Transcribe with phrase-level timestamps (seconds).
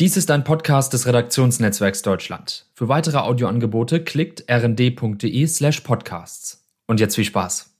[0.00, 2.66] Dies ist ein Podcast des Redaktionsnetzwerks Deutschland.
[2.74, 6.66] Für weitere Audioangebote klickt rnd.de slash podcasts.
[6.88, 7.72] Und jetzt viel Spaß.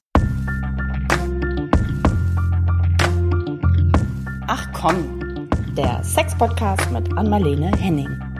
[4.47, 8.34] Ach komm, der Sex-Podcast mit Anmalene Henning.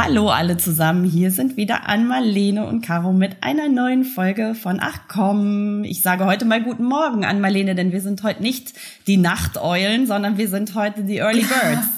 [0.00, 5.00] Hallo alle zusammen, hier sind wieder Ann-Marlene und Caro mit einer neuen Folge von Ach
[5.08, 5.82] komm.
[5.82, 8.74] Ich sage heute mal guten Morgen Ann-Marlene, denn wir sind heute nicht
[9.08, 11.88] die Nachteulen, sondern wir sind heute die Early Birds.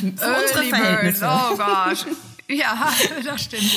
[0.16, 1.22] Für unsere Verhältnisse.
[1.22, 1.50] Birds.
[1.50, 2.06] Oh Gott.
[2.48, 2.88] Ja,
[3.24, 3.72] das stimmt.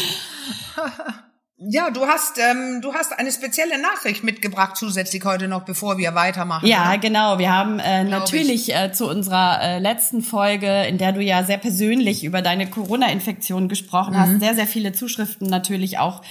[1.58, 6.14] Ja, du hast ähm, du hast eine spezielle Nachricht mitgebracht zusätzlich heute noch, bevor wir
[6.14, 6.68] weitermachen.
[6.68, 6.98] Ja, oder?
[6.98, 7.40] genau.
[7.40, 11.58] Wir haben äh, natürlich äh, zu unserer äh, letzten Folge, in der du ja sehr
[11.58, 14.20] persönlich über deine Corona-Infektion gesprochen mhm.
[14.20, 16.22] hast, sehr sehr viele Zuschriften natürlich auch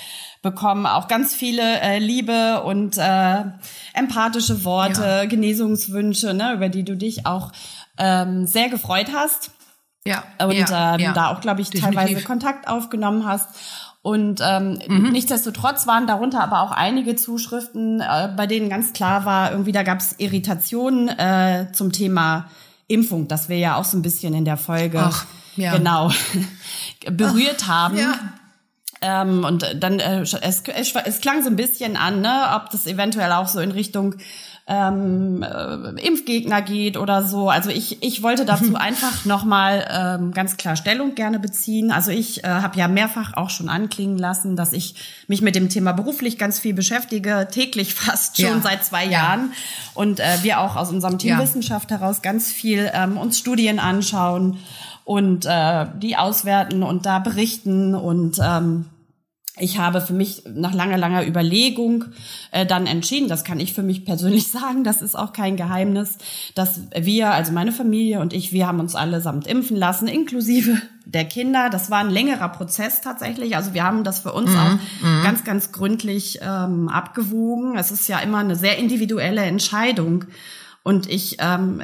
[0.42, 3.44] bekommen, auch ganz viele äh, Liebe und äh,
[3.94, 5.24] empathische Worte, ja.
[5.24, 7.50] Genesungswünsche, ne, über die du dich auch
[7.96, 9.52] ähm, sehr gefreut hast.
[10.06, 10.22] Ja.
[10.38, 11.12] Und ja, ähm, ja.
[11.12, 11.98] da auch, glaube ich, Definitiv.
[11.98, 13.48] teilweise Kontakt aufgenommen hast.
[14.04, 15.12] Und ähm, mhm.
[15.12, 19.82] nichtsdestotrotz waren darunter aber auch einige Zuschriften, äh, bei denen ganz klar war, irgendwie da
[19.82, 22.50] gab es Irritationen äh, zum Thema
[22.86, 25.24] Impfung, das wir ja auch so ein bisschen in der Folge Ach,
[25.56, 25.74] ja.
[25.74, 26.10] genau
[27.10, 27.96] berührt Ach, haben.
[27.96, 28.12] Ja.
[29.06, 30.62] Ähm, und dann äh, es, es,
[31.04, 34.14] es klang so ein bisschen an, ne, ob das eventuell auch so in Richtung
[34.66, 37.50] ähm, äh, Impfgegner geht oder so.
[37.50, 41.92] Also ich, ich wollte dazu einfach nochmal ähm, ganz klar Stellung gerne beziehen.
[41.92, 44.94] Also ich äh, habe ja mehrfach auch schon anklingen lassen, dass ich
[45.28, 48.60] mich mit dem Thema beruflich ganz viel beschäftige, täglich fast schon ja.
[48.62, 49.52] seit zwei Jahren.
[49.92, 51.42] Und äh, wir auch aus unserem Team ja.
[51.42, 54.56] Wissenschaft heraus ganz viel ähm, uns Studien anschauen
[55.04, 58.86] und äh, die auswerten und da berichten und ähm,
[59.56, 62.06] ich habe für mich nach langer, langer Überlegung
[62.50, 66.18] äh, dann entschieden, das kann ich für mich persönlich sagen, das ist auch kein Geheimnis,
[66.54, 70.76] dass wir, also meine Familie und ich, wir haben uns allesamt impfen lassen, inklusive
[71.06, 71.70] der Kinder.
[71.70, 73.54] Das war ein längerer Prozess tatsächlich.
[73.56, 74.56] Also wir haben das für uns mhm.
[74.56, 75.22] auch mhm.
[75.22, 77.76] ganz, ganz gründlich ähm, abgewogen.
[77.76, 80.24] Es ist ja immer eine sehr individuelle Entscheidung.
[80.82, 81.80] Und ich ähm,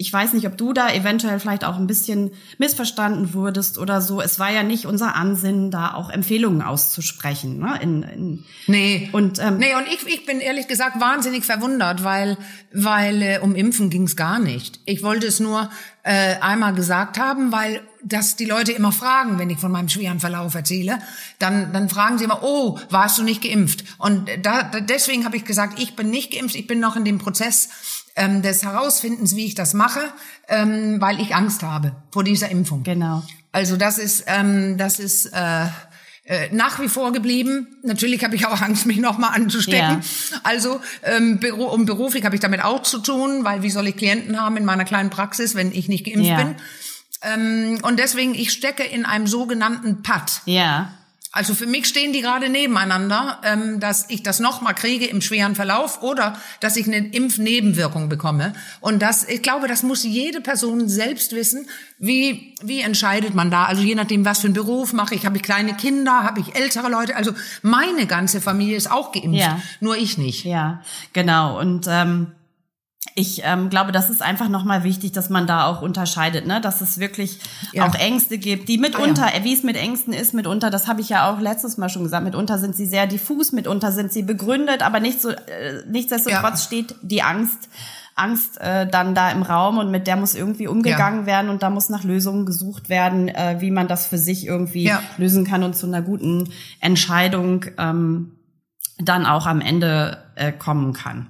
[0.00, 4.22] ich weiß nicht, ob du da eventuell vielleicht auch ein bisschen missverstanden wurdest oder so.
[4.22, 7.58] Es war ja nicht unser Ansinnen, da auch Empfehlungen auszusprechen.
[7.58, 7.78] Ne?
[7.82, 9.10] In, in nee.
[9.12, 12.38] Und, ähm, nee, und ich, ich bin ehrlich gesagt wahnsinnig verwundert, weil,
[12.72, 14.80] weil äh, um Impfen ging es gar nicht.
[14.86, 15.68] Ich wollte es nur
[16.02, 20.20] äh, einmal gesagt haben, weil dass die Leute immer fragen, wenn ich von meinem schweren
[20.20, 20.98] Verlauf erzähle,
[21.38, 23.84] dann, dann fragen sie immer, oh, warst du nicht geimpft?
[23.98, 27.18] Und da, deswegen habe ich gesagt, ich bin nicht geimpft, ich bin noch in dem
[27.18, 27.68] Prozess
[28.16, 30.00] ähm, des Herausfindens, wie ich das mache,
[30.48, 32.82] ähm, weil ich Angst habe vor dieser Impfung.
[32.82, 33.22] Genau.
[33.52, 35.66] Also das ist, ähm, das ist äh,
[36.24, 37.66] äh, nach wie vor geblieben.
[37.82, 40.00] Natürlich habe ich auch Angst, mich nochmal anzustecken.
[40.00, 40.40] Ja.
[40.44, 44.40] Also ähm, um beruflich habe ich damit auch zu tun, weil wie soll ich Klienten
[44.40, 46.36] haben in meiner kleinen Praxis, wenn ich nicht geimpft ja.
[46.36, 46.54] bin?
[47.22, 50.42] Ähm, und deswegen, ich stecke in einem sogenannten Pad.
[50.44, 50.92] Ja.
[51.32, 55.54] Also für mich stehen die gerade nebeneinander, ähm, dass ich das nochmal kriege im schweren
[55.54, 58.52] Verlauf oder dass ich eine Impfnebenwirkung bekomme.
[58.80, 61.68] Und das, ich glaube, das muss jede Person selbst wissen.
[61.98, 63.66] Wie, wie entscheidet man da?
[63.66, 65.24] Also je nachdem, was für einen Beruf mache ich.
[65.24, 66.24] Habe ich kleine Kinder?
[66.24, 67.14] Habe ich ältere Leute?
[67.14, 67.32] Also
[67.62, 69.62] meine ganze Familie ist auch geimpft, ja.
[69.78, 70.44] nur ich nicht.
[70.44, 70.82] Ja,
[71.12, 71.60] genau.
[71.60, 72.32] Und ähm
[73.14, 76.60] ich ähm, glaube, das ist einfach nochmal wichtig, dass man da auch unterscheidet, ne?
[76.60, 77.38] dass es wirklich
[77.72, 77.86] ja.
[77.86, 79.44] auch Ängste gibt, die mitunter, ah, ja.
[79.44, 82.24] wie es mit Ängsten ist, mitunter, das habe ich ja auch letztes Mal schon gesagt,
[82.24, 86.66] mitunter sind sie sehr diffus, mitunter sind sie begründet, aber nicht so, äh, nichtsdestotrotz ja.
[86.66, 87.68] steht die Angst,
[88.14, 91.70] Angst äh, dann da im Raum und mit der muss irgendwie umgegangen werden und da
[91.70, 95.74] muss nach Lösungen gesucht werden, äh, wie man das für sich irgendwie lösen kann und
[95.74, 96.50] zu einer guten
[96.80, 98.32] Entscheidung ähm,
[98.98, 101.28] dann auch am Ende äh, kommen kann.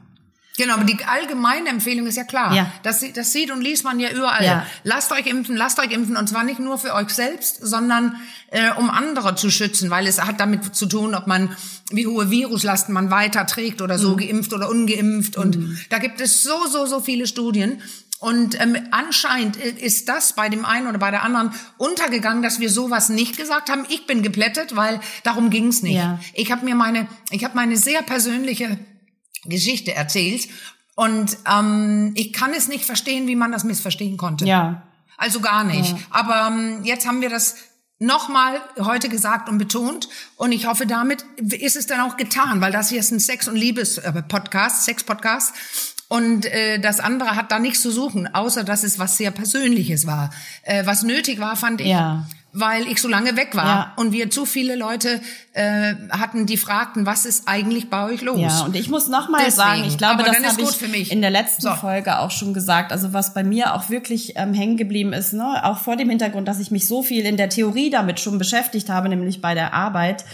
[0.60, 2.54] Genau, aber die allgemeine Empfehlung ist ja klar.
[2.54, 2.71] Ja.
[2.82, 4.44] Das, das sieht und liest man ja überall.
[4.44, 4.66] Ja.
[4.84, 8.16] Lasst euch impfen, lasst euch impfen und zwar nicht nur für euch selbst, sondern
[8.50, 11.56] äh, um andere zu schützen, weil es hat damit zu tun, ob man
[11.91, 14.16] wie hohe Viruslasten man weiterträgt oder so, mhm.
[14.19, 15.38] geimpft oder ungeimpft.
[15.38, 15.78] Und mhm.
[15.88, 17.81] da gibt es so, so, so viele Studien.
[18.19, 22.68] Und ähm, anscheinend ist das bei dem einen oder bei der anderen untergegangen, dass wir
[22.68, 23.86] sowas nicht gesagt haben.
[23.89, 25.97] Ich bin geplättet, weil darum ging's nicht.
[25.97, 26.21] Ja.
[26.34, 28.78] Ich habe mir meine, ich habe meine sehr persönliche
[29.45, 30.48] Geschichte erzählt.
[30.95, 34.45] Und ähm, ich kann es nicht verstehen, wie man das missverstehen konnte.
[34.45, 34.83] Ja.
[35.16, 35.92] Also gar nicht.
[35.92, 35.98] Ja.
[36.10, 37.57] Aber ähm, jetzt haben wir das
[37.98, 40.09] nochmal heute gesagt und betont.
[40.37, 43.47] Und ich hoffe, damit ist es dann auch getan, weil das hier ist ein Sex-
[43.47, 45.54] und Liebes-Podcast, Sex-Podcast.
[46.09, 50.07] Und äh, das andere hat da nichts zu suchen, außer dass es was sehr Persönliches
[50.07, 50.31] war.
[50.65, 52.27] Äh, was nötig war, fand ich, ja.
[52.53, 53.93] Weil ich so lange weg war ja.
[53.97, 55.21] und wir zu viele Leute
[55.53, 58.41] äh, hatten, die fragten, was ist eigentlich bei euch los?
[58.41, 61.63] Ja, und ich muss noch mal sagen, ich glaube, das habe ich in der letzten
[61.63, 61.75] so.
[61.75, 62.93] Folge auch schon gesagt.
[62.93, 66.49] Also was bei mir auch wirklich ähm, hängen geblieben ist, ne, auch vor dem Hintergrund,
[66.49, 69.73] dass ich mich so viel in der Theorie damit schon beschäftigt habe, nämlich bei der
[69.73, 70.25] Arbeit,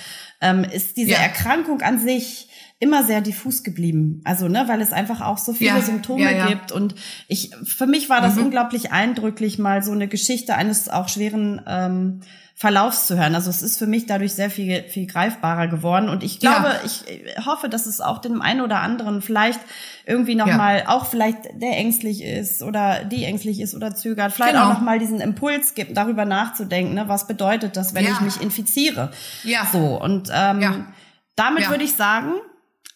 [0.40, 1.18] ähm, ist diese ja.
[1.18, 4.20] Erkrankung an sich immer sehr diffus geblieben.
[4.24, 6.46] Also, ne, weil es einfach auch so viele ja, Symptome ja, ja.
[6.48, 6.72] gibt.
[6.72, 6.94] Und
[7.26, 8.44] ich, für mich war das mhm.
[8.44, 12.20] unglaublich eindrücklich, mal so eine Geschichte eines auch schweren ähm,
[12.58, 13.34] Verlaufs zu hören.
[13.34, 16.08] Also es ist für mich dadurch sehr viel, viel greifbarer geworden.
[16.08, 17.04] Und ich glaube, ich
[17.44, 19.60] hoffe, dass es auch dem einen oder anderen vielleicht
[20.06, 20.88] irgendwie nochmal, ja.
[20.88, 24.70] auch vielleicht der ängstlich ist oder die ängstlich ist oder zögert, vielleicht genau.
[24.70, 29.10] auch nochmal diesen Impuls gibt, darüber nachzudenken, ne, was bedeutet das, wenn ich mich infiziere.
[29.44, 29.66] Ja.
[29.70, 30.86] So, und ähm,
[31.34, 32.32] damit würde ich sagen,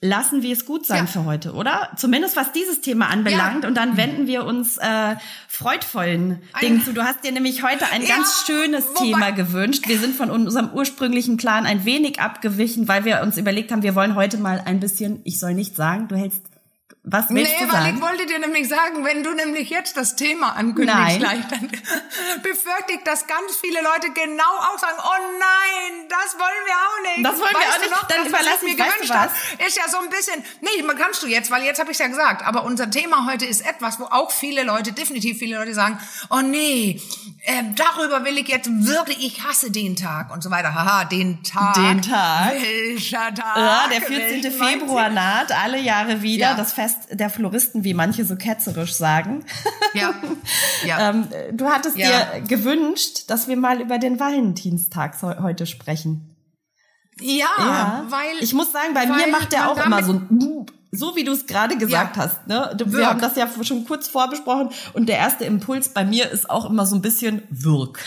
[0.03, 1.07] lassen wir es gut sein ja.
[1.07, 1.91] für heute, oder?
[1.97, 3.65] Zumindest was dieses Thema anbelangt.
[3.65, 3.69] Ja.
[3.69, 5.17] Und dann wenden wir uns äh,
[5.47, 6.95] freudvollen Dingen zu.
[6.95, 9.89] Du hast dir nämlich heute ein ja, ganz schönes Thema gewünscht.
[9.89, 13.95] Wir sind von unserem ursprünglichen Plan ein wenig abgewichen, weil wir uns überlegt haben, wir
[13.95, 16.43] wollen heute mal ein bisschen, ich soll nicht sagen, du hältst
[17.03, 17.85] was willst nee, du sagen?
[17.85, 21.71] weil ich wollte dir nämlich sagen, wenn du nämlich jetzt das Thema ankündigst, gleich, dann
[22.43, 27.17] befürchte ich, dass ganz viele Leute genau auch sagen, oh nein, das wollen wir auch
[27.17, 27.25] nicht.
[27.25, 27.91] Das wollen weißt wir auch nicht.
[27.91, 29.35] Noch, dann überlass mir gewünscht hast,
[29.67, 32.07] ist ja so ein bisschen, nee, man kannst du jetzt, weil jetzt habe ich ja
[32.07, 35.99] gesagt, aber unser Thema heute ist etwas, wo auch viele Leute, definitiv viele Leute sagen,
[36.29, 37.01] oh nee,
[37.43, 40.75] äh, darüber will ich jetzt wirklich, ich hasse den Tag und so weiter.
[40.75, 41.75] Haha, den Tag.
[41.75, 42.53] Den Tag.
[42.53, 43.57] Welcher Tag?
[43.57, 44.53] Ja, der 14.
[44.53, 46.55] Februar naht alle Jahre wieder, ja.
[46.55, 49.45] das Fest Fest der Floristen, wie manche so ketzerisch sagen.
[49.95, 50.15] Ja.
[50.87, 51.11] ja.
[51.11, 52.09] ähm, du hattest ja.
[52.09, 56.37] dir gewünscht, dass wir mal über den Valentinstag heute sprechen.
[57.21, 61.15] Ja, ja, weil ich muss sagen, bei mir macht der auch immer so ein so
[61.17, 62.75] wie du es gerade gesagt ja, hast, ne?
[62.77, 63.07] Wir wirk.
[63.07, 66.87] haben das ja schon kurz vorbesprochen und der erste Impuls bei mir ist auch immer
[66.87, 68.01] so ein bisschen Wirk.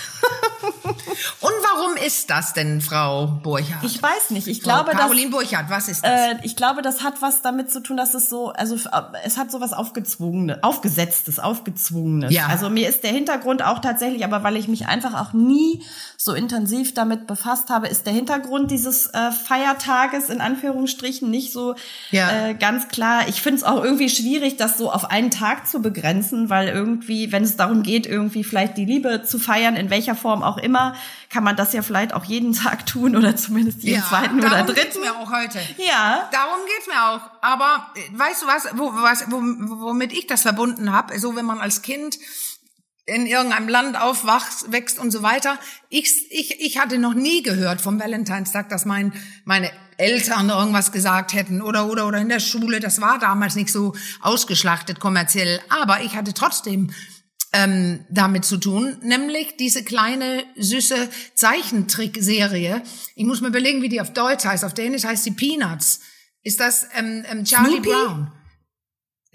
[1.42, 3.84] und warum ist das denn, Frau Burchardt?
[3.84, 4.48] Ich weiß nicht.
[4.48, 6.12] Ich Frau glaube, Caroline dass, Burchardt, was ist das?
[6.12, 8.76] Äh, ich glaube, das hat was damit zu tun, dass es so, also
[9.24, 12.34] es hat so was aufgezwungenes, aufgesetztes, aufgezwungenes.
[12.34, 12.48] Ja.
[12.48, 15.84] Also mir ist der Hintergrund auch tatsächlich, aber weil ich mich einfach auch nie
[16.18, 21.76] so intensiv damit befasst habe, ist der Hintergrund dieses äh, Feiertages in Anführungsstrichen nicht so
[22.12, 22.50] ja.
[22.50, 25.82] äh, ganz klar, ich finde es auch irgendwie schwierig, das so auf einen Tag zu
[25.82, 30.16] begrenzen, weil irgendwie, wenn es darum geht, irgendwie vielleicht die Liebe zu feiern, in welcher
[30.16, 30.83] Form auch immer,
[31.30, 34.64] kann man das ja vielleicht auch jeden Tag tun oder zumindest jeden ja, zweiten oder
[34.64, 34.76] dritten.
[34.76, 35.60] Geht's mir auch heute.
[35.78, 36.30] Ja.
[36.32, 37.22] Darum geht's mir auch.
[37.42, 41.18] Aber äh, weißt du was, wo, was womit ich das verbunden habe?
[41.20, 42.18] So, wenn man als Kind
[43.06, 45.60] in irgendeinem Land aufwachst, wächst und so weiter.
[45.90, 49.12] Ich, ich, ich hatte noch nie gehört vom Valentinstag, dass mein,
[49.44, 52.80] meine Eltern irgendwas gesagt hätten oder, oder, oder in der Schule.
[52.80, 55.62] Das war damals nicht so ausgeschlachtet kommerziell.
[55.70, 56.92] Aber ich hatte trotzdem
[57.54, 62.82] ähm, damit zu tun, nämlich diese kleine süße Zeichentrickserie.
[63.16, 64.66] Ich muss mir überlegen, wie die auf Deutsch heißt.
[64.66, 66.02] Auf Dänisch heißt sie Peanuts.
[66.42, 67.90] Ist das ähm, ähm, Charlie Snoopy?
[67.90, 68.32] Brown?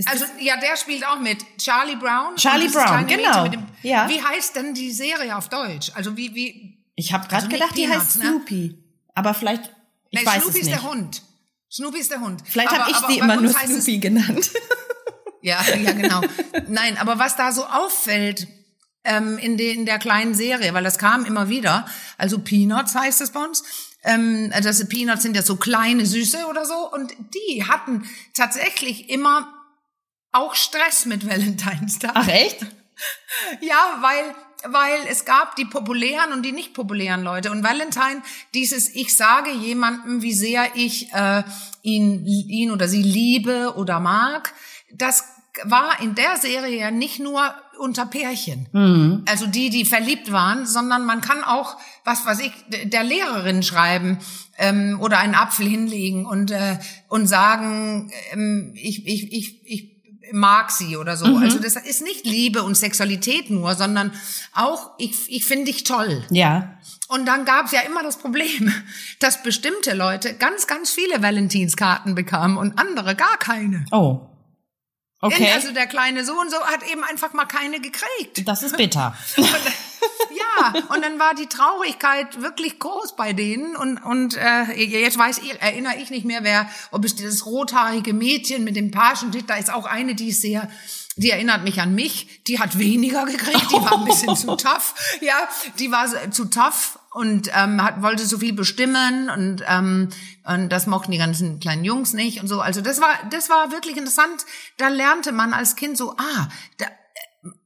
[0.04, 1.38] also ja, der spielt auch mit.
[1.58, 2.36] Charlie Brown.
[2.36, 3.48] Charlie Brown, genau.
[3.48, 4.08] Dem, ja.
[4.08, 5.90] Wie heißt denn die Serie auf Deutsch?
[5.94, 6.84] Also wie wie?
[6.96, 8.30] Ich habe gerade also gedacht, die heißt ne?
[8.30, 8.68] Snoopy.
[8.68, 8.84] Ne?
[9.14, 9.70] Aber vielleicht
[10.10, 10.74] ich nee, weiß Snoopy es nicht.
[10.74, 11.22] ist der Hund.
[11.70, 12.42] Snoopy ist der Hund.
[12.44, 14.50] Vielleicht habe ich aber, die immer nur Snoopy genannt.
[15.42, 16.20] Ja, ja, genau.
[16.68, 18.46] Nein, aber was da so auffällt
[19.04, 21.86] ähm, in, de, in der kleinen Serie, weil das kam immer wieder,
[22.16, 23.62] also Peanuts heißt es bei uns,
[24.04, 29.52] ähm, also Peanuts sind ja so kleine Süße oder so und die hatten tatsächlich immer
[30.32, 32.12] auch Stress mit Valentinstag.
[32.14, 32.66] Ach echt?
[33.60, 34.34] Ja, weil
[34.64, 37.50] weil es gab die populären und die nicht populären Leute.
[37.50, 38.22] Und Valentine,
[38.54, 41.44] dieses Ich sage jemandem, wie sehr ich äh,
[41.82, 44.52] ihn, ihn oder sie liebe oder mag,
[44.94, 45.24] das
[45.64, 47.42] war in der Serie ja nicht nur
[47.78, 49.24] unter Pärchen, mhm.
[49.28, 52.52] also die, die verliebt waren, sondern man kann auch, was weiß ich,
[52.84, 54.18] der Lehrerin schreiben
[54.56, 56.78] ähm, oder einen Apfel hinlegen und äh,
[57.08, 59.98] und sagen, ähm, ich, ich, ich, ich
[60.32, 61.26] mag sie oder so.
[61.26, 61.42] Mhm.
[61.42, 64.12] Also das ist nicht Liebe und Sexualität nur, sondern
[64.52, 66.24] auch ich, ich finde dich toll.
[66.30, 66.78] Ja.
[67.08, 68.72] Und dann gab es ja immer das Problem,
[69.20, 73.84] dass bestimmte Leute ganz, ganz viele Valentinskarten bekamen und andere gar keine.
[73.90, 74.27] Oh.
[75.20, 75.50] Okay.
[75.52, 78.46] Also der kleine Sohn so hat eben einfach mal keine gekriegt.
[78.46, 79.16] Das ist bitter.
[79.36, 85.38] ja, und dann war die Traurigkeit wirklich groß bei denen und und äh, jetzt weiß
[85.38, 89.56] ich, erinnere ich nicht mehr, wer, ob es dieses rothaarige Mädchen mit dem Pagenschnitt, da
[89.56, 90.68] ist auch eine, die ist sehr
[91.18, 94.94] die erinnert mich an mich, die hat weniger gekriegt, die war ein bisschen zu tough,
[95.20, 95.48] ja,
[95.78, 100.08] die war zu tough und ähm, hat, wollte so viel bestimmen und, ähm,
[100.46, 102.60] und das mochten die ganzen kleinen Jungs nicht und so.
[102.60, 104.46] Also das war, das war wirklich interessant.
[104.76, 106.86] Da lernte man als Kind so, ah, da,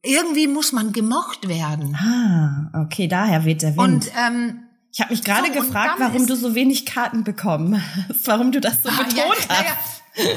[0.02, 1.94] irgendwie muss man gemocht werden.
[1.96, 3.78] Ah, okay, daher weht der Wind.
[3.78, 8.26] Und ähm, ich habe mich gerade so, gefragt, warum du so wenig Karten bekommen hast,
[8.26, 9.50] warum du das so ah, betont ja, hast.
[10.16, 10.32] Ja, ja.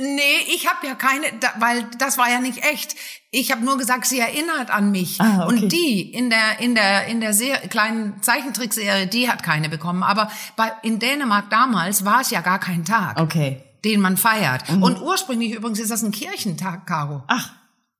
[0.00, 1.26] Nee, ich habe ja keine,
[1.58, 2.94] weil das war ja nicht echt.
[3.30, 5.20] Ich habe nur gesagt, sie erinnert an mich.
[5.20, 5.48] Ah, okay.
[5.48, 10.02] Und die in der in der in der sehr kleinen Zeichentrickserie, die hat keine bekommen.
[10.02, 13.20] Aber bei in Dänemark damals war es ja gar kein Tag.
[13.20, 13.62] Okay.
[13.84, 14.68] Den man feiert.
[14.70, 14.82] Mhm.
[14.82, 17.22] Und ursprünglich übrigens ist das ein Kirchentag, Caro.
[17.28, 17.50] Ach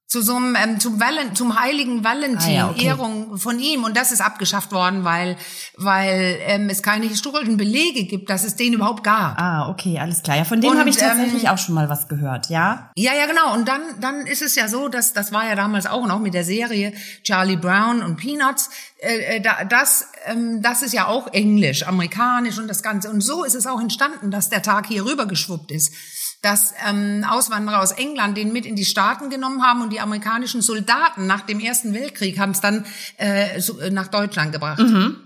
[0.09, 2.85] zu so einem ähm, zum, Valen, zum heiligen Valentin ah, ja, okay.
[2.85, 5.37] Ehrung von ihm und das ist abgeschafft worden, weil
[5.77, 9.37] weil ähm, es keine historischen Belege gibt, dass es den überhaupt gab.
[9.41, 10.37] Ah, okay, alles klar.
[10.37, 12.93] Ja, von dem habe ich tatsächlich ähm, auch schon mal was gehört, ja?
[12.95, 13.53] Ja, ja, genau.
[13.53, 16.35] Und dann dann ist es ja so, dass das war ja damals auch noch mit
[16.35, 16.93] der Serie
[17.25, 18.71] Charlie Brown und Peanuts.
[18.99, 23.11] Äh, äh das ähm, das ist ja auch Englisch, amerikanisch und das Ganze.
[23.11, 25.93] Und so ist es auch entstanden, dass der Tag hier rüber geschwuppt ist
[26.47, 30.63] dass ähm, Auswanderer aus England den mit in die Staaten genommen haben und die amerikanischen
[30.63, 32.87] Soldaten nach dem Ersten Weltkrieg haben es dann
[33.17, 34.79] äh, so, äh, nach Deutschland gebracht.
[34.79, 35.17] Mhm.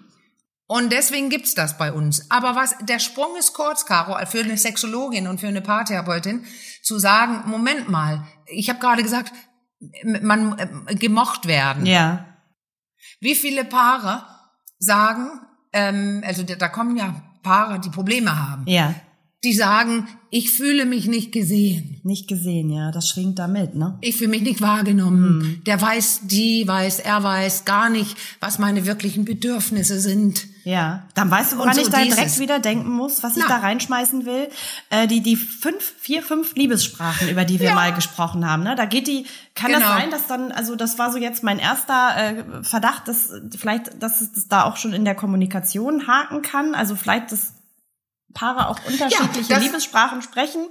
[0.67, 2.31] Und deswegen gibt's das bei uns.
[2.31, 6.47] Aber was der Sprung ist kurz, Caro, für eine Sexologin und für eine Paartherapeutin,
[6.83, 9.35] zu sagen, Moment mal, ich habe gerade gesagt,
[10.23, 11.85] man äh, gemocht werden.
[11.85, 12.25] Ja.
[13.21, 14.25] Wie viele Paare
[14.79, 15.29] sagen,
[15.75, 18.65] ähm, also da kommen ja Paare, die Probleme haben.
[18.67, 18.95] Ja
[19.43, 21.99] die sagen, ich fühle mich nicht gesehen.
[22.05, 23.97] Nicht gesehen, ja, das schwingt damit, ne?
[24.03, 25.41] Ich fühle mich nicht wahrgenommen.
[25.41, 25.65] Hm.
[25.65, 30.47] Der weiß, die weiß, er weiß gar nicht, was meine wirklichen Bedürfnisse sind.
[30.65, 33.57] Ja, dann weißt du, woran so ich da direkt wieder denken muss, was ich Na.
[33.57, 34.49] da reinschmeißen will.
[34.91, 37.75] Äh, die die fünf, vier, fünf Liebessprachen, über die wir ja.
[37.75, 38.63] mal gesprochen haben.
[38.63, 38.77] Ne?
[38.77, 39.81] Da geht die, kann genau.
[39.81, 44.03] das sein, dass dann, also das war so jetzt mein erster äh, Verdacht, dass vielleicht,
[44.03, 46.75] dass es da auch schon in der Kommunikation haken kann.
[46.75, 47.55] Also vielleicht das
[48.35, 50.67] Paare auch unterschiedliche ja, Liebessprachen sprechen.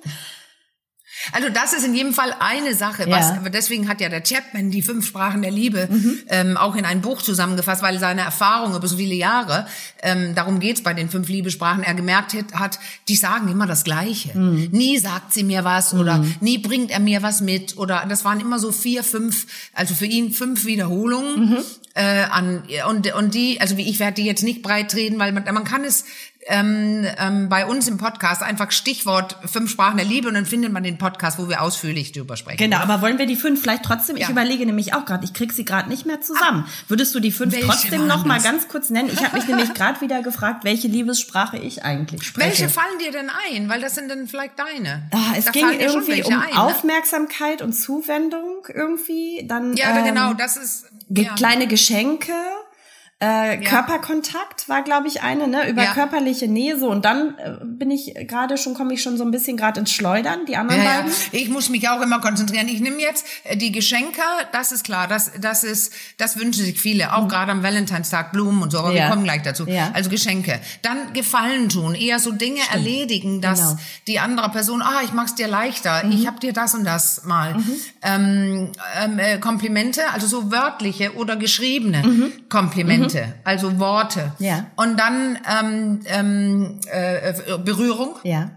[1.33, 3.05] Also das ist in jedem Fall eine Sache.
[3.09, 3.49] Was, ja.
[3.49, 6.19] deswegen hat ja der Chapman die fünf Sprachen der Liebe mhm.
[6.27, 9.67] ähm, auch in ein Buch zusammengefasst, weil seine Erfahrung über so viele Jahre,
[10.01, 14.37] ähm, darum geht's bei den fünf Liebessprachen, er gemerkt hat, die sagen immer das Gleiche.
[14.37, 14.69] Mhm.
[14.71, 15.99] Nie sagt sie mir was mhm.
[15.99, 19.93] oder nie bringt er mir was mit oder das waren immer so vier, fünf, also
[19.93, 21.49] für ihn fünf Wiederholungen.
[21.49, 21.57] Mhm.
[21.95, 25.31] Äh, an und und die, also wie ich werde die jetzt nicht breit treten, weil
[25.31, 26.05] man, man kann es
[26.47, 30.71] ähm, ähm, bei uns im Podcast einfach Stichwort fünf Sprachen der Liebe und dann findet
[30.71, 32.57] man den Podcast, wo wir ausführlich drüber sprechen.
[32.57, 34.15] Genau, aber wollen wir die fünf vielleicht trotzdem?
[34.15, 34.23] Ja.
[34.23, 36.65] Ich überlege nämlich auch gerade, ich krieg sie gerade nicht mehr zusammen.
[36.65, 39.09] Ah, Würdest du die fünf trotzdem noch mal ganz kurz nennen?
[39.11, 42.47] Ich habe mich nämlich gerade wieder gefragt, welche Liebessprache ich eigentlich spreche.
[42.47, 43.67] Welche fallen dir denn ein?
[43.69, 45.09] Weil das sind dann vielleicht deine.
[45.11, 46.59] Ah, es da ging irgendwie um ein, ne?
[46.59, 49.45] Aufmerksamkeit und Zuwendung irgendwie.
[49.45, 51.35] Dann ja, ähm, genau, das ist ja.
[51.35, 52.33] kleine Geschenke.
[53.21, 53.69] Äh, ja.
[53.69, 55.69] Körperkontakt war, glaube ich, eine, ne?
[55.69, 55.93] Über ja.
[55.93, 56.89] körperliche Nähe so.
[56.89, 59.91] Und dann äh, bin ich gerade schon, komme ich schon so ein bisschen gerade ins
[59.91, 61.11] Schleudern, die anderen ja, beiden.
[61.33, 62.69] Ich muss mich auch immer konzentrieren.
[62.69, 64.21] Ich nehme jetzt äh, die Geschenke,
[64.53, 67.27] das ist klar, das, das ist, das wünschen sich viele, auch mhm.
[67.27, 69.67] gerade am Valentinstag Blumen und so, aber wir kommen gleich dazu.
[69.67, 69.91] Ja.
[69.93, 70.61] Also Geschenke.
[70.81, 72.73] Dann Gefallen tun, eher so Dinge Stimmt.
[72.73, 73.79] erledigen, dass genau.
[74.07, 76.13] die andere Person, ah, ich mach's dir leichter, mhm.
[76.13, 77.55] ich hab dir das und das mal.
[77.55, 77.73] Mhm.
[78.01, 82.31] Ähm, ähm, äh, Komplimente, also so wörtliche oder geschriebene mhm.
[82.47, 83.08] Komplimente.
[83.13, 84.33] Momente, also Worte.
[84.39, 84.67] Ja.
[84.75, 88.15] Und dann ähm, ähm, äh, Berührung.
[88.23, 88.51] Ja.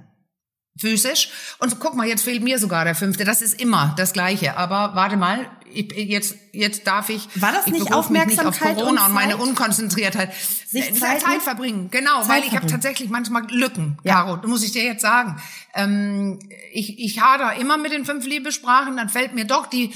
[0.78, 1.28] Physisch.
[1.58, 3.24] Und guck mal, jetzt fehlt mir sogar der fünfte.
[3.24, 4.56] Das ist immer das Gleiche.
[4.56, 7.28] Aber warte mal, ich, jetzt jetzt darf ich.
[7.40, 10.32] War das nicht Aufmerksamkeit nicht auf Corona und, und, meine Unkonzentriertheit.
[10.34, 14.24] Sich Zeit, Zeit verbringen, genau, Zeit weil ich habe tatsächlich manchmal Lücken, ja.
[14.24, 14.46] Caro.
[14.48, 15.40] Muss ich dir jetzt sagen.
[15.74, 16.38] Ähm,
[16.72, 18.96] ich ich hader immer mit den fünf Liebessprachen.
[18.96, 19.92] Dann fällt mir doch die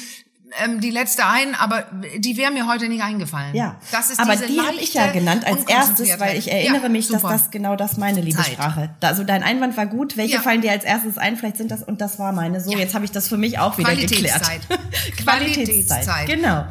[0.62, 1.86] ähm, die letzte ein, aber
[2.18, 3.54] die wäre mir heute nicht eingefallen.
[3.54, 6.88] Ja, das ist aber die habe ich ja genannt als erstes, weil ich erinnere ja,
[6.88, 7.30] mich, super.
[7.30, 8.90] dass das genau das meine Liebessprache.
[9.00, 10.16] Also dein Einwand war gut.
[10.16, 10.40] Welche ja.
[10.40, 11.36] fallen dir als erstes ein?
[11.36, 12.60] Vielleicht sind das und das war meine.
[12.60, 12.78] So, ja.
[12.78, 14.60] jetzt habe ich das für mich auch wieder Qualitätszeit.
[14.68, 15.16] geklärt.
[15.16, 16.04] Qualitätszeit.
[16.04, 16.26] Qualitätszeit.
[16.28, 16.64] Genau.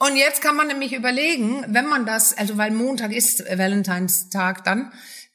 [0.00, 4.92] Und jetzt kann man nämlich überlegen, wenn man das, also weil Montag ist Valentinstag dann,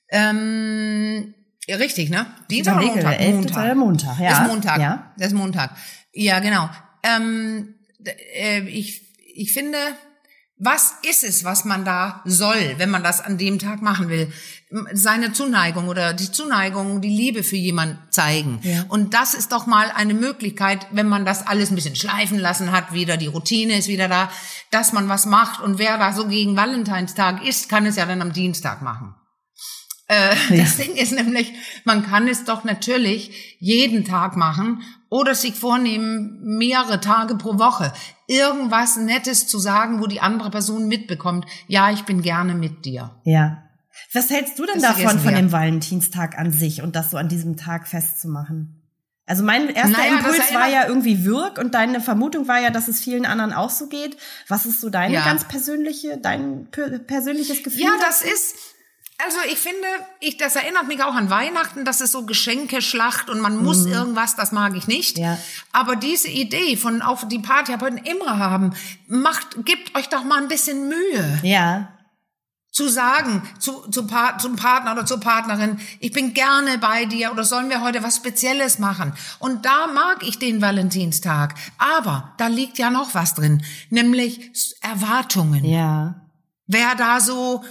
[0.09, 1.33] ähm,
[1.67, 2.25] richtig, ne?
[2.49, 3.19] Dienstag oder Montag?
[3.19, 3.75] Montag.
[3.75, 4.29] Montag, ja.
[4.29, 4.79] Das ist Montag.
[4.79, 5.13] Ja.
[5.17, 5.71] Das ist Montag.
[6.13, 6.69] Ja, genau
[7.03, 7.75] ähm,
[8.35, 9.01] äh, ich,
[9.35, 9.77] ich finde,
[10.57, 14.31] was ist es, was man da soll, wenn man das an dem Tag machen will?
[14.93, 18.59] Seine Zuneigung oder die Zuneigung, die Liebe für jemand zeigen.
[18.63, 18.85] Ja.
[18.87, 22.71] Und das ist doch mal eine Möglichkeit, wenn man das alles ein bisschen schleifen lassen
[22.71, 24.31] hat, wieder die Routine ist wieder da,
[24.71, 25.59] dass man was macht.
[25.61, 29.15] Und wer da so gegen Valentinstag ist, kann es ja dann am Dienstag machen.
[30.13, 30.63] Äh, ja.
[30.63, 31.53] Das Ding ist nämlich,
[31.85, 37.93] man kann es doch natürlich jeden Tag machen oder sich vornehmen, mehrere Tage pro Woche
[38.27, 43.11] irgendwas Nettes zu sagen, wo die andere Person mitbekommt, ja, ich bin gerne mit dir.
[43.23, 43.63] Ja.
[44.11, 47.29] Was hältst du denn das davon, von dem Valentinstag an sich und das so an
[47.29, 48.79] diesem Tag festzumachen?
[49.25, 52.89] Also mein erster naja, Impuls war ja irgendwie Wirk und deine Vermutung war ja, dass
[52.89, 54.17] es vielen anderen auch so geht.
[54.49, 55.23] Was ist so deine ja.
[55.23, 56.67] ganz persönliche, dein
[57.07, 57.83] persönliches Gefühl?
[57.83, 58.55] Ja, das ist,
[59.17, 59.87] also ich finde,
[60.19, 63.93] ich, das erinnert mich auch an Weihnachten, das ist so Geschenkeschlacht und man muss mhm.
[63.93, 65.17] irgendwas, das mag ich nicht.
[65.17, 65.37] Ja.
[65.71, 68.73] Aber diese Idee von auch die Paartherapeuten immer haben,
[69.07, 71.39] macht, gebt euch doch mal ein bisschen Mühe.
[71.43, 71.89] Ja
[72.73, 77.31] zu sagen zu, zu pa zum Partner oder zur Partnerin, ich bin gerne bei dir
[77.31, 79.13] oder sollen wir heute was Spezielles machen?
[79.37, 81.53] Und da mag ich den Valentinstag.
[81.77, 84.51] Aber da liegt ja noch was drin, nämlich
[84.81, 85.63] Erwartungen.
[85.63, 86.15] Ja.
[86.65, 87.63] Wer da so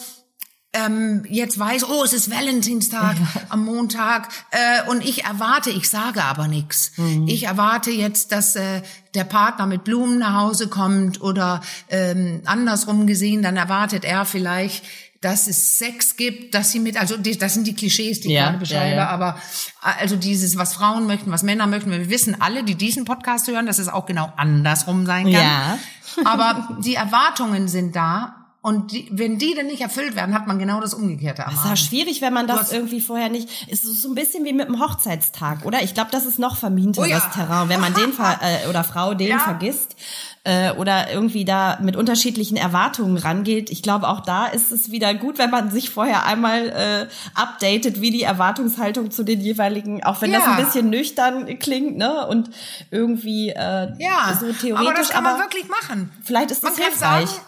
[0.74, 3.42] ähm, jetzt weiß, oh, es ist Valentinstag ja.
[3.50, 6.92] am Montag äh, und ich erwarte, ich sage aber nichts.
[6.96, 7.28] Mhm.
[7.28, 8.80] Ich erwarte jetzt, dass äh,
[9.14, 11.60] der Partner mit Blumen nach Hause kommt oder
[11.90, 14.82] ähm, andersrum gesehen, dann erwartet er vielleicht,
[15.20, 18.34] dass es Sex gibt, dass sie mit, also die, das sind die Klischees, die ich
[18.34, 19.08] ja, gerade beschreibe, ja, ja.
[19.08, 19.38] aber
[19.82, 23.46] äh, also dieses, was Frauen möchten, was Männer möchten, wir wissen alle, die diesen Podcast
[23.46, 25.32] hören, dass es auch genau andersrum sein kann.
[25.32, 25.78] Ja.
[26.24, 30.60] aber die Erwartungen sind da und die, wenn die dann nicht erfüllt werden, hat man
[30.60, 33.68] genau das Umgekehrte am Das ist ja schwierig, wenn man das irgendwie vorher nicht.
[33.68, 35.82] Ist so ein bisschen wie mit dem Hochzeitstag, oder?
[35.82, 37.18] Ich glaube, das ist noch verminteres oh ja.
[37.34, 39.40] Terrain, wenn man den ver äh, oder Frau den ja.
[39.40, 39.96] vergisst
[40.44, 43.68] äh, oder irgendwie da mit unterschiedlichen Erwartungen rangeht.
[43.68, 48.00] Ich glaube, auch da ist es wieder gut, wenn man sich vorher einmal äh, updatet,
[48.00, 50.38] wie die Erwartungshaltung zu den jeweiligen, auch wenn ja.
[50.38, 52.28] das ein bisschen nüchtern klingt, ne?
[52.28, 52.50] Und
[52.92, 54.38] irgendwie äh, ja.
[54.38, 54.86] so theoretisch.
[54.86, 56.12] Aber das kann man wirklich machen.
[56.22, 57.28] Vielleicht ist das hilfreich.
[57.28, 57.42] Sagen,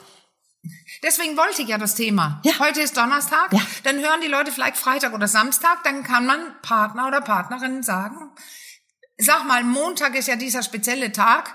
[1.04, 2.40] Deswegen wollte ich ja das Thema.
[2.44, 2.58] Ja.
[2.58, 3.60] Heute ist Donnerstag, ja.
[3.82, 8.30] dann hören die Leute vielleicht Freitag oder Samstag, dann kann man Partner oder Partnerin sagen,
[9.18, 11.54] sag mal, Montag ist ja dieser spezielle Tag,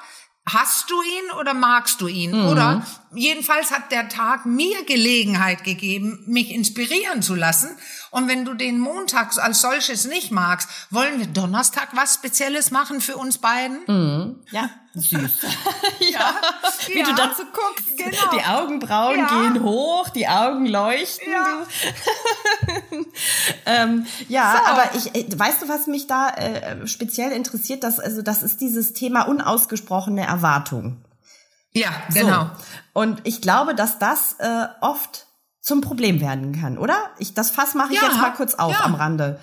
[0.53, 2.31] Hast du ihn oder magst du ihn?
[2.31, 2.47] Mhm.
[2.47, 7.69] Oder jedenfalls hat der Tag mir Gelegenheit gegeben, mich inspirieren zu lassen.
[8.11, 13.01] Und wenn du den Montag als solches nicht magst, wollen wir Donnerstag was Spezielles machen
[13.01, 13.79] für uns beiden?
[13.87, 14.35] Mhm.
[14.51, 15.11] Ja, süß.
[16.11, 16.35] ja,
[16.87, 17.05] wie ja.
[17.05, 17.97] du dazu guckst.
[17.97, 18.31] Genau.
[18.33, 19.27] Die Augenbrauen ja.
[19.27, 21.31] gehen hoch, die Augen leuchten.
[21.31, 21.65] Ja,
[23.65, 24.71] ähm, ja so.
[24.71, 27.83] aber ich, äh, weißt du, was mich da äh, speziell interessiert?
[27.83, 30.97] Das, also, das ist dieses Thema unausgesprochene Erwartung.
[31.73, 32.43] Ja, genau.
[32.43, 32.49] So.
[32.93, 35.27] Und ich glaube, dass das äh, oft
[35.61, 37.11] zum Problem werden kann, oder?
[37.19, 38.81] Ich, das Fass mache ich ja, jetzt mal kurz auf ja.
[38.81, 39.39] am Rande.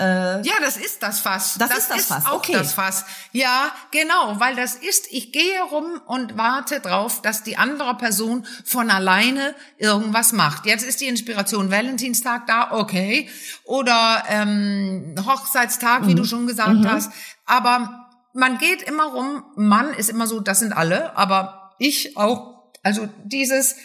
[0.00, 1.56] Äh, ja, das ist das Fass.
[1.58, 2.26] Das, das ist das ist Fass.
[2.26, 2.52] Auch okay.
[2.52, 3.04] das Fass.
[3.32, 8.46] Ja, genau, weil das ist, ich gehe rum und warte drauf, dass die andere Person
[8.64, 10.66] von alleine irgendwas macht.
[10.66, 13.28] Jetzt ist die Inspiration Valentinstag da, okay.
[13.64, 16.08] Oder ähm, Hochzeitstag, mhm.
[16.08, 16.88] wie du schon gesagt mhm.
[16.88, 17.10] hast.
[17.44, 22.72] Aber man geht immer rum, Mann ist immer so, das sind alle, aber ich auch.
[22.82, 23.76] Also dieses,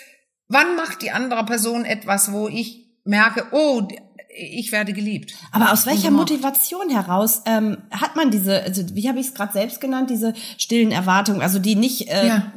[0.48, 3.88] wann macht die andere Person etwas, wo ich merke, oh,
[4.36, 5.34] ich werde geliebt.
[5.52, 9.54] Aber aus welcher Motivation heraus ähm, hat man diese, also wie habe ich es gerade
[9.54, 12.54] selbst genannt, diese stillen Erwartungen, also die nicht äh, ja.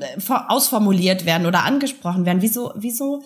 [0.48, 2.42] ausformuliert werden oder angesprochen werden?
[2.42, 3.22] Wieso, wieso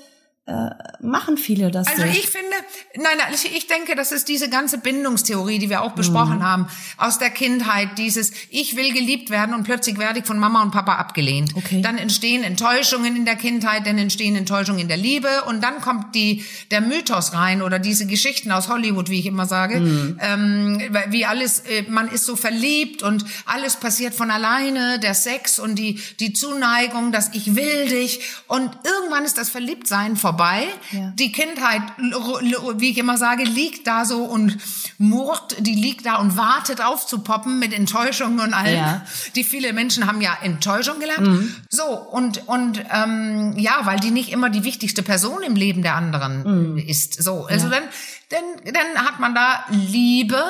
[1.01, 2.09] machen viele das Also so?
[2.09, 2.51] ich finde,
[2.97, 6.45] nein, nein, ich denke, das ist diese ganze Bindungstheorie, die wir auch besprochen mhm.
[6.45, 10.63] haben, aus der Kindheit, dieses ich will geliebt werden und plötzlich werde ich von Mama
[10.63, 11.53] und Papa abgelehnt.
[11.55, 11.83] Okay.
[11.83, 16.15] Dann entstehen Enttäuschungen in der Kindheit, dann entstehen Enttäuschungen in der Liebe und dann kommt
[16.15, 20.19] die der Mythos rein oder diese Geschichten aus Hollywood, wie ich immer sage, mhm.
[20.21, 25.59] ähm, wie alles, äh, man ist so verliebt und alles passiert von alleine, der Sex
[25.59, 30.69] und die die Zuneigung, dass ich will dich und irgendwann ist das Verliebtsein vorbei vorbei.
[30.93, 31.13] Ja.
[31.17, 34.59] Die Kindheit, wie ich immer sage, liegt da so und
[34.99, 38.77] murrt, die liegt da und wartet aufzupoppen mit Enttäuschungen und allem.
[38.77, 39.07] Ja.
[39.35, 41.27] Die viele Menschen haben ja Enttäuschung gelernt.
[41.27, 41.57] Mhm.
[41.69, 45.97] So, und, und ähm, ja, weil die nicht immer die wichtigste Person im Leben der
[45.97, 46.79] anderen mhm.
[46.79, 47.21] ist.
[47.21, 47.81] So, also ja.
[47.81, 47.83] dann,
[48.65, 50.41] dann, dann hat man da Liebe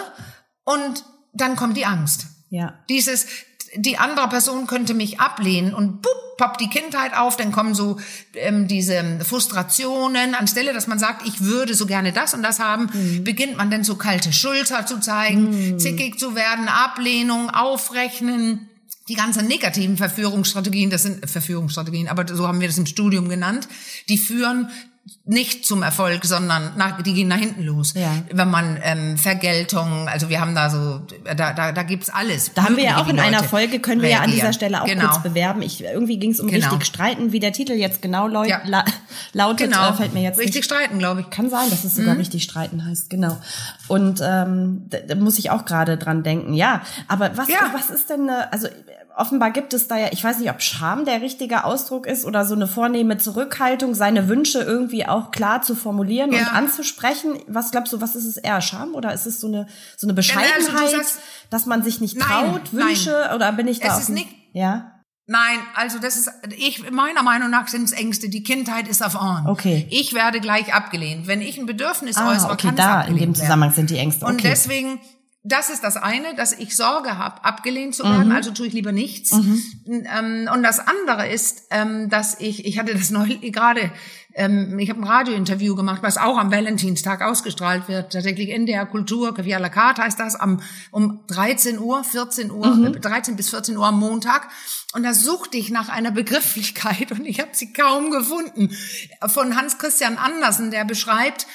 [0.64, 2.26] und dann kommt die Angst.
[2.50, 2.74] Ja.
[2.88, 3.26] Dieses,
[3.76, 7.98] die andere Person könnte mich ablehnen und bupp, poppt die Kindheit auf, dann kommen so
[8.34, 10.34] ähm, diese Frustrationen.
[10.34, 13.24] Anstelle, dass man sagt, ich würde so gerne das und das haben, mhm.
[13.24, 15.78] beginnt man dann so kalte Schulter zu zeigen, mhm.
[15.78, 18.66] zickig zu werden, Ablehnung, Aufrechnen
[19.08, 23.66] die ganzen negativen Verführungsstrategien, das sind Verführungsstrategien, aber so haben wir das im Studium genannt,
[24.08, 24.70] die führen
[25.24, 27.94] nicht zum Erfolg, sondern nach, die gehen nach hinten los.
[27.94, 28.10] Ja.
[28.32, 31.02] Wenn man ähm, Vergeltung, also wir haben da so,
[31.36, 32.52] da, da, da gibt's alles.
[32.54, 34.82] Da haben wir ja auch in Leute einer Folge, können wir ja an dieser Stelle
[34.82, 35.08] auch genau.
[35.08, 35.62] kurz bewerben.
[35.62, 36.70] Ich, irgendwie ging es um genau.
[36.70, 38.60] richtig streiten, wie der Titel jetzt genau laut, ja.
[38.64, 38.84] la,
[39.32, 39.90] lautet, genau.
[39.90, 40.64] äh, fällt mir jetzt Richtig nicht.
[40.64, 41.30] streiten, glaube ich.
[41.30, 42.20] Kann sein, dass es sogar mhm.
[42.20, 43.38] richtig streiten heißt, genau.
[43.88, 46.82] Und ähm, da, da muss ich auch gerade dran denken, ja.
[47.08, 47.70] Aber was, ja.
[47.72, 48.68] was ist denn, also
[49.16, 52.44] offenbar gibt es da ja, ich weiß nicht, ob Scham der richtige Ausdruck ist oder
[52.44, 56.40] so eine vornehme Zurückhaltung, seine Wünsche irgendwie auch klar zu formulieren ja.
[56.40, 57.38] und anzusprechen.
[57.46, 60.14] Was glaubst du, was ist es eher Scham oder ist es so eine so eine
[60.14, 61.18] Bescheidenheit, also sagst,
[61.50, 63.34] dass man sich nicht traut, nein, Wünsche nein.
[63.34, 63.94] oder bin ich da?
[63.94, 65.00] Es ist nicht, ja.
[65.30, 68.28] Nein, also das ist, ich, meiner Meinung nach sind es Ängste.
[68.28, 69.46] Die Kindheit ist auf on.
[69.46, 69.86] Okay.
[69.88, 71.28] Ich werde gleich abgelehnt.
[71.28, 73.90] Wenn ich ein Bedürfnis ah, äußere, okay, kann da, es abgelehnt in dem Zusammenhang sind
[73.90, 74.24] die Ängste.
[74.24, 74.34] Okay.
[74.34, 74.98] Und deswegen,
[75.42, 78.34] das ist das eine, dass ich Sorge habe, abgelehnt zu werden, mhm.
[78.34, 79.32] also tue ich lieber nichts.
[79.32, 79.62] Mhm.
[79.86, 83.90] Ähm, und das andere ist, ähm, dass ich, ich hatte das neulich gerade,
[84.34, 88.84] ähm, ich habe ein Radiointerview gemacht, was auch am Valentinstag ausgestrahlt wird, tatsächlich in der
[88.84, 92.94] Kultur, Café à la carte heißt das, am, um 13 Uhr, 14 Uhr, mhm.
[92.96, 94.48] äh, 13 bis 14 Uhr am Montag.
[94.92, 98.76] Und da suchte ich nach einer Begrifflichkeit und ich habe sie kaum gefunden.
[99.26, 101.46] Von Hans Christian Andersen, der beschreibt,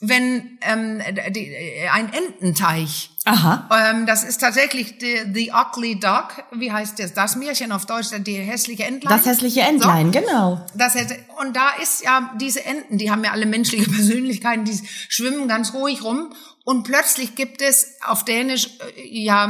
[0.00, 3.10] wenn ähm, die, äh, ein Ententeich.
[3.26, 3.68] Aha.
[3.72, 6.44] Ähm, das ist tatsächlich the, the ugly duck.
[6.52, 7.14] Wie heißt das?
[7.14, 9.16] Das Märchen auf Deutsch, die hässliche Entlein.
[9.16, 10.20] Das hässliche Entlein, so.
[10.20, 10.66] genau.
[10.74, 14.78] Das hätte, und da ist ja diese Enten, die haben ja alle menschliche Persönlichkeiten, die
[15.08, 16.34] schwimmen ganz ruhig rum.
[16.64, 19.46] Und plötzlich gibt es auf Dänisch äh, ja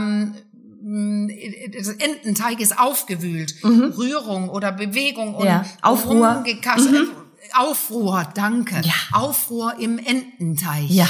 [0.86, 3.54] das Ententeig ist aufgewühlt.
[3.64, 3.94] Mhm.
[3.96, 5.64] Rührung oder Bewegung und ja.
[5.80, 6.44] Aufruhr.
[6.44, 7.10] Mhm.
[7.54, 8.82] Aufruhr, danke.
[8.84, 8.92] Ja.
[9.12, 10.90] Aufruhr im Ententeich.
[10.90, 11.08] Ja.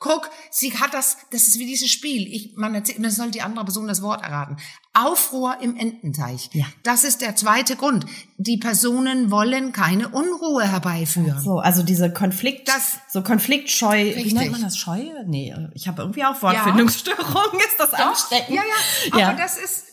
[0.00, 2.32] Guck, sie hat das, das ist wie dieses Spiel.
[2.32, 4.56] Ich, man erzählt, man soll die andere Person das Wort erraten.
[4.94, 6.50] Aufruhr im Ententeich.
[6.52, 6.66] Ja.
[6.84, 8.06] Das ist der zweite Grund.
[8.36, 11.40] Die Personen wollen keine Unruhe herbeiführen.
[11.40, 14.02] So, also diese Konflikt, das, so Konfliktscheu.
[14.02, 14.26] Richtig.
[14.26, 15.00] Wie nennt man das Scheu?
[15.26, 17.34] Nee, ich habe irgendwie auch Wortfindungsstörung.
[17.34, 17.58] Ja.
[17.68, 18.56] Ist das Doch, ansteckend?
[18.56, 19.12] Ja, ja.
[19.12, 19.32] Aber ja.
[19.34, 19.84] das ist,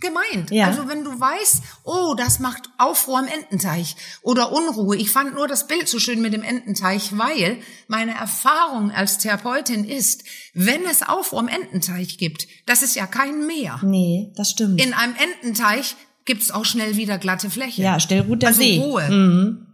[0.00, 0.50] gemeint.
[0.50, 0.66] Ja.
[0.66, 4.96] Also wenn du weißt, oh, das macht Aufruhr am Ententeich oder Unruhe.
[4.96, 9.84] Ich fand nur das Bild so schön mit dem Ententeich, weil meine Erfahrung als Therapeutin
[9.84, 13.80] ist, wenn es Aufruhr am Ententeich gibt, das ist ja kein Meer.
[13.84, 14.80] Nee, das stimmt.
[14.80, 17.82] In einem Ententeich gibt es auch schnell wieder glatte Fläche.
[17.82, 18.78] Ja, schnell gut der also See.
[18.78, 19.08] Ruhe.
[19.08, 19.66] Mhm.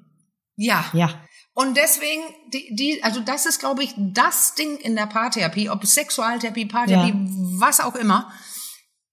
[0.56, 0.84] Ja.
[0.92, 1.20] Ja.
[1.52, 5.86] Und deswegen, die, die, also das ist, glaube ich, das Ding in der Paartherapie, ob
[5.86, 7.14] Sexualtherapie, Paartherapie, ja.
[7.58, 8.32] was auch immer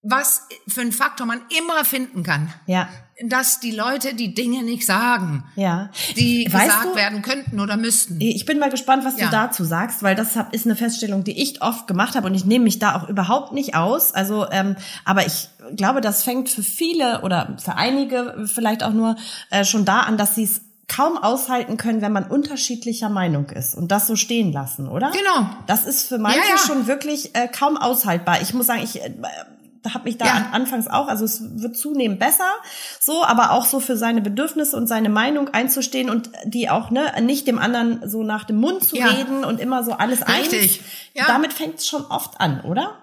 [0.04, 2.52] was für ein Faktor man immer finden kann.
[2.66, 2.90] Ja.
[3.24, 5.92] Dass die Leute die Dinge nicht sagen, ja.
[6.16, 8.20] die weißt gesagt du, werden könnten oder müssten.
[8.20, 9.26] Ich bin mal gespannt, was ja.
[9.26, 12.46] du dazu sagst, weil das ist eine Feststellung, die ich oft gemacht habe und ich
[12.46, 14.12] nehme mich da auch überhaupt nicht aus.
[14.12, 19.16] Also, ähm, aber ich glaube, das fängt für viele oder für einige vielleicht auch nur
[19.52, 23.76] äh, schon da an, dass sie es kaum aushalten können, wenn man unterschiedlicher Meinung ist
[23.76, 25.12] und das so stehen lassen, oder?
[25.12, 25.48] Genau.
[25.68, 26.58] Das ist für manche ja, ja.
[26.58, 28.42] schon wirklich äh, kaum aushaltbar.
[28.42, 29.14] Ich muss sagen, ich äh,
[29.90, 30.50] habe mich da ja.
[30.52, 32.50] anfangs auch, also es wird zunehmend besser,
[33.00, 37.12] so, aber auch so für seine Bedürfnisse und seine Meinung einzustehen und die auch ne
[37.22, 39.08] nicht dem anderen so nach dem Mund zu ja.
[39.08, 40.80] reden und immer so alles Richtig.
[40.80, 40.90] eins.
[41.14, 41.26] Ja.
[41.28, 42.98] Damit fängt es schon oft an, oder?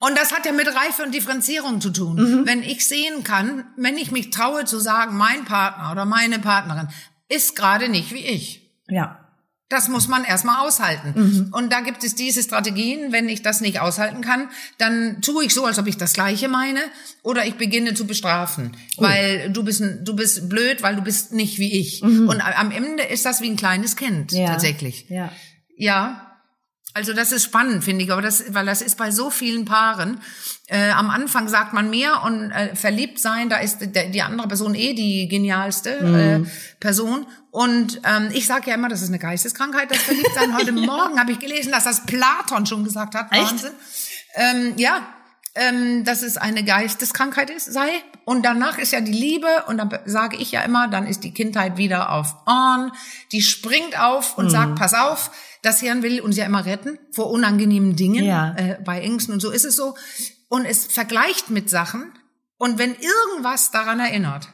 [0.00, 2.16] Und das hat ja mit Reife und Differenzierung zu tun.
[2.16, 2.46] Mhm.
[2.46, 6.88] Wenn ich sehen kann, wenn ich mich traue zu sagen, mein Partner oder meine Partnerin
[7.28, 8.70] ist gerade nicht wie ich.
[8.88, 9.27] Ja.
[9.68, 11.12] Das muss man erstmal aushalten.
[11.14, 11.48] Mhm.
[11.52, 13.12] Und da gibt es diese Strategien.
[13.12, 16.48] Wenn ich das nicht aushalten kann, dann tue ich so, als ob ich das Gleiche
[16.48, 16.80] meine,
[17.22, 19.02] oder ich beginne zu bestrafen, oh.
[19.02, 22.02] weil du bist, du bist blöd, weil du bist nicht wie ich.
[22.02, 22.28] Mhm.
[22.28, 24.46] Und am Ende ist das wie ein kleines Kind ja.
[24.46, 25.06] tatsächlich.
[25.10, 25.32] Ja.
[25.76, 26.27] Ja.
[26.94, 30.20] Also das ist spannend, finde ich, aber das, weil das ist bei so vielen Paaren.
[30.66, 34.48] Äh, am Anfang sagt man mehr und äh, verliebt sein, da ist die, die andere
[34.48, 36.14] Person eh die genialste mhm.
[36.44, 36.48] äh,
[36.80, 37.26] Person.
[37.50, 40.56] Und ähm, ich sage ja immer, das ist eine Geisteskrankheit, das Verliebtsein.
[40.56, 40.72] Heute ja.
[40.86, 43.32] Morgen habe ich gelesen, dass das Platon schon gesagt hat.
[43.32, 43.50] Echt?
[43.50, 43.72] Wahnsinn.
[44.34, 45.02] Ähm, ja,
[45.54, 47.88] ähm, dass es eine Geisteskrankheit ist, sei.
[48.24, 51.32] Und danach ist ja die Liebe, und dann sage ich ja immer, dann ist die
[51.32, 52.92] Kindheit wieder auf on.
[53.32, 54.50] Die springt auf und mhm.
[54.50, 55.30] sagt, pass auf,
[55.62, 58.54] das Hirn will uns ja immer retten vor unangenehmen Dingen, ja.
[58.56, 59.96] äh, bei Ängsten und so ist es so.
[60.48, 62.12] Und es vergleicht mit Sachen.
[62.56, 64.48] Und wenn irgendwas daran erinnert,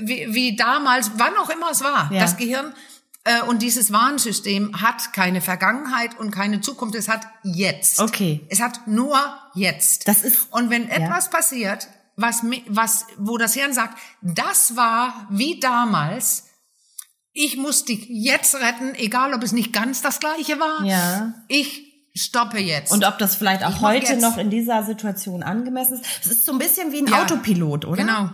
[0.00, 2.20] wie, wie damals, wann auch immer es war, ja.
[2.20, 2.74] das Gehirn
[3.24, 8.00] äh, und dieses Warnsystem hat keine Vergangenheit und keine Zukunft, es hat jetzt.
[8.00, 8.46] Okay.
[8.48, 9.18] Es hat nur
[9.54, 10.08] jetzt.
[10.08, 10.48] Das ist.
[10.52, 11.30] Und wenn etwas ja.
[11.30, 16.44] passiert, was, was, wo das Hirn sagt, das war wie damals,
[17.32, 20.84] ich muss dich jetzt retten, egal ob es nicht ganz das gleiche war.
[20.84, 21.34] Ja.
[21.48, 22.92] Ich stoppe jetzt.
[22.92, 26.04] Und ob das vielleicht auch heute noch in dieser Situation angemessen ist.
[26.20, 27.96] Es ist so ein bisschen wie ein ja, Autopilot, oder?
[27.96, 28.30] Genau.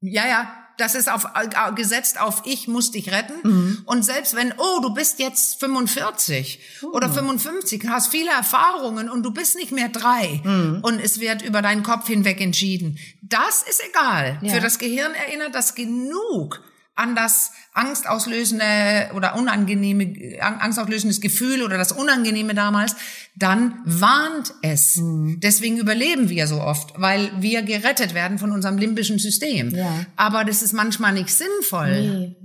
[0.00, 0.54] Ja, ja.
[0.78, 3.34] Das ist auf, äh, gesetzt auf ich muss dich retten.
[3.42, 3.82] Mhm.
[3.84, 6.88] Und selbst wenn, oh, du bist jetzt 45 mhm.
[6.88, 10.78] oder 55, hast viele Erfahrungen und du bist nicht mehr drei mhm.
[10.82, 12.98] und es wird über deinen Kopf hinweg entschieden.
[13.20, 14.38] Das ist egal.
[14.42, 14.54] Ja.
[14.54, 16.62] Für das Gehirn erinnert das genug
[16.94, 22.96] an das angstauslösende oder unangenehme, angstauslösendes Gefühl oder das Unangenehme damals,
[23.34, 24.96] dann warnt es.
[24.96, 25.40] Mhm.
[25.40, 29.70] Deswegen überleben wir so oft, weil wir gerettet werden von unserem limbischen System.
[29.70, 30.04] Ja.
[30.16, 31.90] Aber das ist manchmal nicht sinnvoll.
[31.90, 32.36] Nee.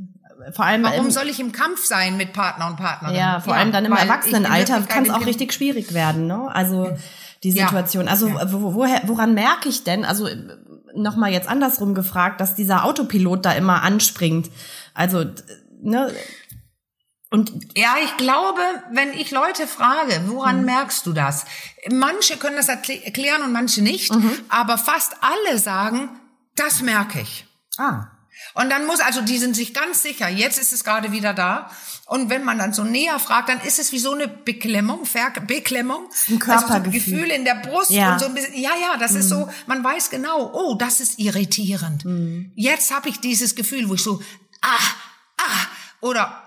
[0.54, 3.18] Vor allem Warum im, soll ich im Kampf sein mit Partner und Partnerin?
[3.18, 6.28] Ja, vor ja, allem dann im Erwachsenenalter kann es auch richtig schwierig werden.
[6.28, 6.48] Ne?
[6.54, 6.96] Also
[7.44, 8.06] die Situation.
[8.06, 8.12] Ja.
[8.12, 10.06] Also wo, woher, woran merke ich denn?
[10.06, 10.28] Also
[11.02, 14.50] nochmal jetzt andersrum gefragt, dass dieser Autopilot da immer anspringt.
[14.94, 15.26] Also,
[15.82, 16.14] ne?
[17.30, 20.66] Und ja, ich glaube, wenn ich Leute frage, woran hm.
[20.66, 21.46] merkst du das?
[21.92, 24.32] Manche können das erklären und manche nicht, mhm.
[24.48, 26.10] aber fast alle sagen,
[26.56, 27.46] das merke ich.
[27.78, 28.08] Ah.
[28.54, 31.70] Und dann muss, also die sind sich ganz sicher, jetzt ist es gerade wieder da.
[32.06, 35.32] Und wenn man dann so näher fragt, dann ist es wie so eine Beklemmung, Ver
[35.46, 36.08] Beklemmung.
[36.30, 36.76] Ein Körpergefühl.
[36.76, 38.14] Also so Gefühl in der Brust ja.
[38.14, 39.20] und so ein bisschen, ja, ja, das mhm.
[39.20, 42.06] ist so, man weiß genau, oh, das ist irritierend.
[42.06, 42.52] Mhm.
[42.56, 44.22] Jetzt habe ich dieses Gefühl, wo ich so,
[44.62, 44.80] ah,
[45.38, 45.68] ah,
[46.00, 46.47] oder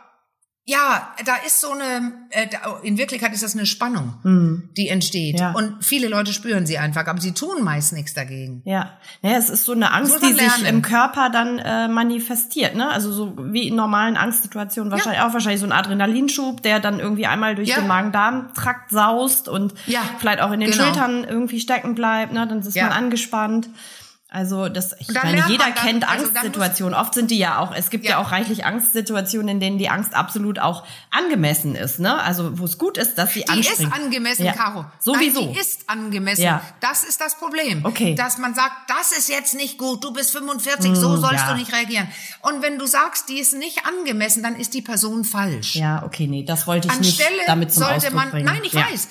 [0.70, 2.46] ja, da ist so eine, äh,
[2.84, 4.68] in Wirklichkeit ist das eine Spannung, mhm.
[4.76, 5.40] die entsteht.
[5.40, 5.50] Ja.
[5.50, 8.62] Und viele Leute spüren sie einfach, aber sie tun meist nichts dagegen.
[8.64, 12.76] Ja, naja, es ist so eine Angst, die sich im Körper dann äh, manifestiert.
[12.76, 12.88] Ne?
[12.88, 15.28] Also so wie in normalen Angstsituationen wahrscheinlich ja.
[15.28, 17.80] auch wahrscheinlich so ein Adrenalinschub, der dann irgendwie einmal durch ja.
[17.80, 19.74] den Magen-Darm-Trakt saust und
[20.18, 20.84] vielleicht auch in den genau.
[20.84, 22.32] Schultern irgendwie stecken bleibt.
[22.32, 22.46] Ne?
[22.46, 23.68] Dann ist man angespannt.
[24.32, 26.94] Also das, ich meine, jeder dann, kennt also Angstsituationen.
[26.96, 28.12] Oft sind die ja auch, es gibt ja.
[28.12, 28.18] ja.
[28.18, 32.22] auch reichlich Angstsituationen, in denen die Angst absolut auch angemessen ist, ne?
[32.22, 33.80] Also wo es gut ist, dass sie die anspringt.
[33.80, 34.52] Die ist angemessen, ja.
[34.52, 34.84] Caro.
[35.00, 35.40] Sowieso.
[35.40, 36.42] Nein, die ist angemessen.
[36.42, 36.62] Ja.
[36.78, 37.84] Das ist das Problem.
[37.84, 38.14] Okay.
[38.14, 41.46] Dass man sagt, das ist jetzt nicht gut, du bist 45, mm, so hm, sollst
[41.46, 41.52] ja.
[41.52, 42.06] du nicht reagieren.
[42.42, 45.74] Und wenn du sagst, die ist nicht angemessen, dann ist die Person falsch.
[45.74, 48.46] Ja, okay, nee, das wollte ich Anstelle nicht damit zum sollte Ausdruck man, bringen.
[48.46, 49.08] Nein, ich weiß.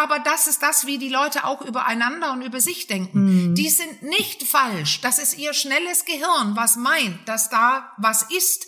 [0.00, 3.50] Aber das ist das, wie die Leute auch übereinander und über sich denken.
[3.50, 3.54] Mhm.
[3.54, 5.02] Die sind nicht falsch.
[5.02, 8.66] Das ist ihr schnelles Gehirn, was meint, dass da was ist,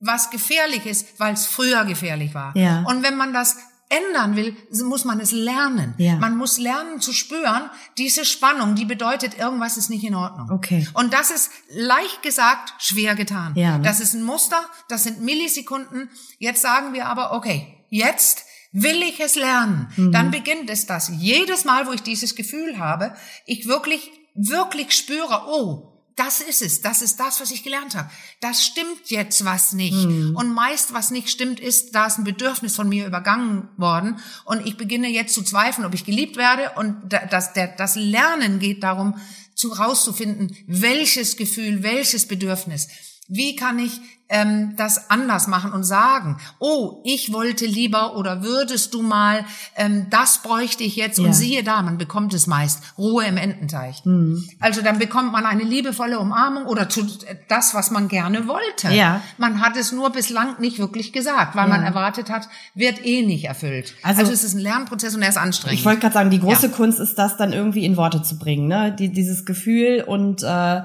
[0.00, 2.56] was gefährlich ist, weil es früher gefährlich war.
[2.56, 2.82] Ja.
[2.88, 3.56] Und wenn man das
[3.88, 5.94] ändern will, muss man es lernen.
[5.98, 6.16] Ja.
[6.16, 10.50] Man muss lernen zu spüren, diese Spannung, die bedeutet, irgendwas ist nicht in Ordnung.
[10.50, 10.88] Okay.
[10.94, 13.52] Und das ist leicht gesagt, schwer getan.
[13.54, 13.84] Ja, ne?
[13.84, 16.10] Das ist ein Muster, das sind Millisekunden.
[16.38, 19.88] Jetzt sagen wir aber, okay, jetzt Will ich es lernen?
[19.96, 20.10] Mhm.
[20.10, 21.08] Dann beginnt es das.
[21.16, 23.14] Jedes Mal, wo ich dieses Gefühl habe,
[23.46, 28.10] ich wirklich, wirklich spüre, oh, das ist es, das ist das, was ich gelernt habe.
[28.40, 29.94] Das stimmt jetzt was nicht.
[29.94, 30.34] Mhm.
[30.34, 34.66] Und meist, was nicht stimmt, ist, da ist ein Bedürfnis von mir übergangen worden und
[34.66, 36.72] ich beginne jetzt zu zweifeln, ob ich geliebt werde.
[36.76, 36.96] Und
[37.30, 39.16] das, der, das Lernen geht darum,
[39.54, 42.88] zu rauszufinden, welches Gefühl, welches Bedürfnis.
[43.28, 48.94] Wie kann ich ähm, das anders machen und sagen, oh, ich wollte lieber oder würdest
[48.94, 49.44] du mal,
[49.76, 51.26] ähm, das bräuchte ich jetzt ja.
[51.26, 54.04] und siehe da, man bekommt es meist, Ruhe im Ententeich.
[54.04, 54.42] Mhm.
[54.60, 58.94] Also dann bekommt man eine liebevolle Umarmung oder tut das, was man gerne wollte.
[58.94, 59.20] Ja.
[59.36, 61.76] Man hat es nur bislang nicht wirklich gesagt, weil ja.
[61.76, 63.94] man erwartet hat, wird eh nicht erfüllt.
[64.02, 65.78] Also, also es ist ein Lernprozess und er ist anstrengend.
[65.78, 66.72] Ich wollte gerade sagen, die große ja.
[66.72, 68.94] Kunst ist das dann irgendwie in Worte zu bringen, ne?
[68.98, 70.82] Die, dieses Gefühl und äh,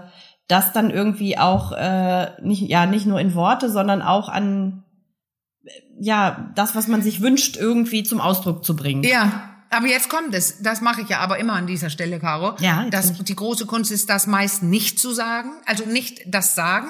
[0.50, 4.84] das dann irgendwie auch äh, nicht ja nicht nur in Worte, sondern auch an
[5.98, 9.04] ja das, was man sich wünscht, irgendwie zum Ausdruck zu bringen.
[9.04, 9.46] Ja.
[9.72, 12.56] Aber jetzt kommt es, das mache ich ja aber immer an dieser Stelle, Caro.
[12.60, 16.88] Ja, das, die große Kunst ist, das meist nicht zu sagen, also nicht das Sagen.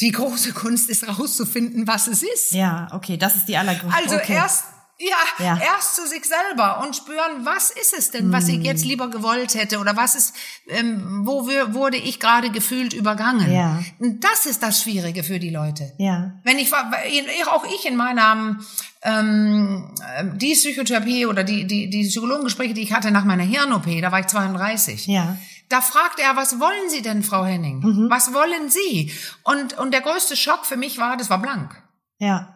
[0.00, 2.50] Die große Kunst ist rauszufinden, was es ist.
[2.50, 3.96] Ja, okay, das ist die allergrößte.
[3.96, 4.32] Also okay.
[4.32, 4.64] erst
[4.98, 8.82] ja, ja, erst zu sich selber und spüren, was ist es denn, was ich jetzt
[8.82, 8.88] hm.
[8.88, 10.34] lieber gewollt hätte oder was ist,
[10.68, 13.52] ähm, wo wir, wurde ich gerade gefühlt übergangen.
[13.52, 13.78] Ja.
[13.98, 15.92] Das ist das Schwierige für die Leute.
[15.98, 16.32] Ja.
[16.44, 18.56] Wenn ich, auch ich in meiner
[19.02, 19.94] ähm,
[20.34, 24.20] die Psychotherapie oder die, die, die Psychologengespräche, die ich hatte nach meiner Hirn-OP, da war
[24.20, 25.08] ich 32.
[25.08, 25.36] Ja.
[25.68, 27.80] Da fragt er, was wollen Sie denn, Frau Henning?
[27.80, 28.06] Mhm.
[28.08, 29.12] Was wollen Sie?
[29.42, 31.82] Und, und der größte Schock für mich war, das war blank.
[32.18, 32.55] Ja.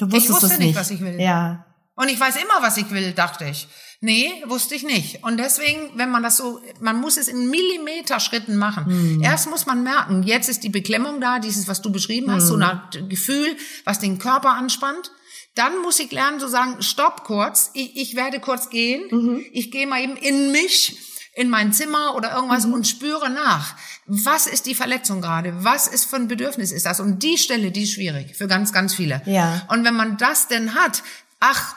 [0.00, 1.20] Du wusstest ich wusste nicht, nicht, was ich will.
[1.20, 1.66] Ja.
[1.94, 3.68] Und ich weiß immer, was ich will, dachte ich.
[4.00, 5.22] Nee, wusste ich nicht.
[5.22, 9.16] Und deswegen, wenn man das so, man muss es in Millimeterschritten machen.
[9.16, 9.22] Mhm.
[9.22, 12.48] Erst muss man merken, jetzt ist die Beklemmung da, dieses, was du beschrieben hast, mhm.
[12.48, 15.12] so ein Gefühl, was den Körper anspannt.
[15.54, 19.44] Dann muss ich lernen zu sagen, stopp kurz, ich, ich werde kurz gehen, mhm.
[19.52, 20.96] ich gehe mal eben in mich
[21.34, 22.74] in mein Zimmer oder irgendwas mhm.
[22.74, 23.76] und spüre nach.
[24.06, 25.64] Was ist die Verletzung gerade?
[25.64, 27.00] Was ist für ein Bedürfnis ist das?
[27.00, 29.22] Und die Stelle, die ist schwierig für ganz, ganz viele.
[29.26, 29.62] Ja.
[29.68, 31.02] Und wenn man das denn hat,
[31.38, 31.76] ach,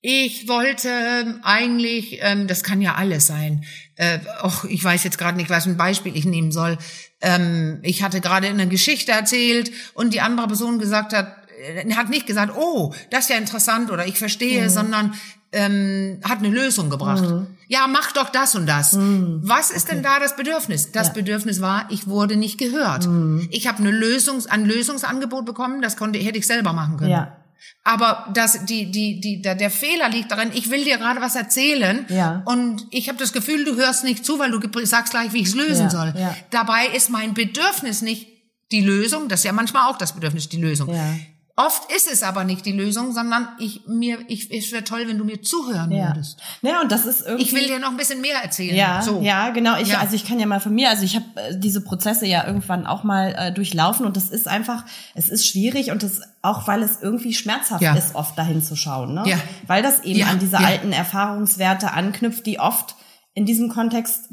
[0.00, 3.64] ich wollte eigentlich, ähm, das kann ja alles sein.
[3.96, 6.78] Äh, och, ich weiß jetzt gerade nicht, was ein Beispiel ich nehmen soll.
[7.20, 12.10] Ähm, ich hatte gerade eine Geschichte erzählt und die andere Person gesagt hat, äh, hat
[12.10, 14.68] nicht gesagt, oh, das ist ja interessant oder ich verstehe, mhm.
[14.68, 15.14] sondern
[15.52, 17.22] ähm, hat eine Lösung gebracht.
[17.22, 17.46] Mhm.
[17.68, 18.92] Ja, mach doch das und das.
[18.92, 19.40] Mhm.
[19.42, 19.96] Was ist okay.
[19.96, 20.92] denn da das Bedürfnis?
[20.92, 21.12] Das ja.
[21.14, 23.06] Bedürfnis war, ich wurde nicht gehört.
[23.06, 23.48] Mhm.
[23.50, 27.10] Ich habe eine Lösungs ein Lösungsangebot bekommen, das konnte hätte ich selber machen können.
[27.10, 27.36] Ja.
[27.84, 31.34] Aber das, die, die, die, der, der Fehler liegt darin, ich will dir gerade was
[31.34, 32.42] erzählen ja.
[32.44, 35.48] und ich habe das Gefühl, du hörst nicht zu, weil du sagst gleich, wie ich
[35.48, 36.14] es lösen ja, soll.
[36.16, 36.36] Ja.
[36.50, 38.28] Dabei ist mein Bedürfnis nicht
[38.70, 40.94] die Lösung, das ist ja manchmal auch das Bedürfnis, die Lösung.
[40.94, 41.14] Ja.
[41.58, 45.18] Oft ist es aber nicht die Lösung, sondern ich mir ich es wäre toll, wenn
[45.18, 46.06] du mir zuhören ja.
[46.06, 46.38] würdest.
[46.62, 48.76] Ja, und das ist irgendwie Ich will dir noch ein bisschen mehr erzählen.
[48.76, 49.20] Ja, so.
[49.22, 49.76] ja, genau.
[49.76, 49.98] Ich ja.
[49.98, 52.86] also ich kann ja mal von mir, also ich habe äh, diese Prozesse ja irgendwann
[52.86, 54.84] auch mal äh, durchlaufen und das ist einfach,
[55.16, 57.96] es ist schwierig und das auch weil es irgendwie schmerzhaft ja.
[57.96, 59.24] ist, oft dahin zu schauen, ne?
[59.26, 59.38] Ja.
[59.66, 62.94] Weil das eben an diese alten Erfahrungswerte anknüpft, die oft
[63.34, 64.28] in diesem Kontext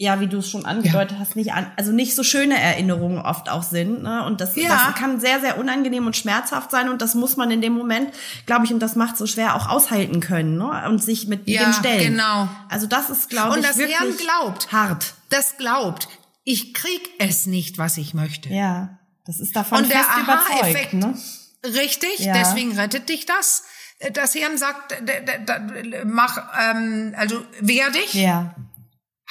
[0.00, 1.18] ja, wie du es schon angedeutet ja.
[1.18, 4.04] hast, nicht an, also nicht so schöne Erinnerungen oft auch sind.
[4.04, 4.24] Ne?
[4.24, 4.68] Und das, ja.
[4.68, 6.88] das kann sehr, sehr unangenehm und schmerzhaft sein.
[6.88, 8.14] Und das muss man in dem Moment,
[8.46, 10.88] glaube ich, und das macht so schwer auch aushalten können ne?
[10.88, 12.12] und sich mit ja, dem stellen.
[12.12, 12.48] Genau.
[12.68, 15.14] Also das ist, glaube ich, das wirklich Hirn glaubt, hart.
[15.30, 16.08] Das glaubt,
[16.44, 18.50] ich krieg es nicht, was ich möchte.
[18.50, 20.94] Ja, das ist davon und fest der überzeugt.
[20.94, 21.14] Ne?
[21.66, 22.34] Richtig, ja.
[22.34, 23.64] deswegen rettet dich das.
[24.12, 24.94] Das Hirn sagt,
[26.04, 26.38] mach,
[26.70, 28.14] ähm, also wehr dich.
[28.14, 28.54] Ja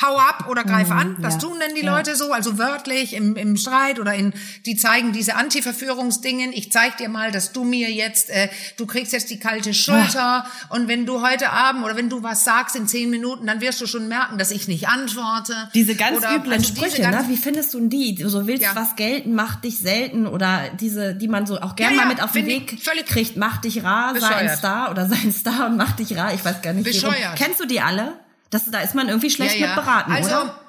[0.01, 1.17] hau ab oder greif mhm, an.
[1.21, 1.95] Das ja, tun denn die ja.
[1.95, 4.33] Leute so, also wörtlich im, im Streit oder in,
[4.65, 6.53] die zeigen diese Anti-Verführungsdingen.
[6.53, 10.19] Ich zeig dir mal, dass du mir jetzt, äh, du kriegst jetzt die kalte Schulter
[10.19, 10.47] ja.
[10.69, 13.81] und wenn du heute Abend oder wenn du was sagst in zehn Minuten, dann wirst
[13.81, 15.53] du schon merken, dass ich nicht antworte.
[15.73, 17.29] Diese ganz oder, üblen also Sprüche, ganz, ne?
[17.29, 18.15] wie findest du die?
[18.15, 21.95] Du so willst was gelten, macht dich selten oder diese, die man so auch gerne
[21.95, 25.31] mal mit auf den Weg kriegt, mach dich rar, sei ein Star oder sei ein
[25.31, 26.33] Star und mach dich rar.
[26.33, 26.85] Ich weiß gar nicht.
[26.85, 27.35] Bescheuert.
[27.35, 28.13] Kennst du die alle?
[28.49, 29.75] Das, da ist man irgendwie schlecht ja, ja.
[29.75, 30.59] mit beraten, also, oder?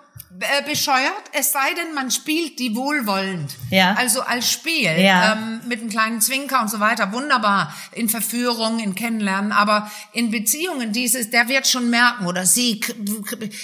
[0.41, 3.51] Äh, bescheuert, es sei denn, man spielt die wohlwollend.
[3.71, 3.95] Ja.
[3.95, 5.33] Also als Spiel, ja.
[5.33, 7.75] ähm, mit einem kleinen Zwinker und so weiter, wunderbar.
[7.93, 12.81] In Verführung, in Kennenlernen, aber in Beziehungen, dieses, der wird schon merken, oder sie,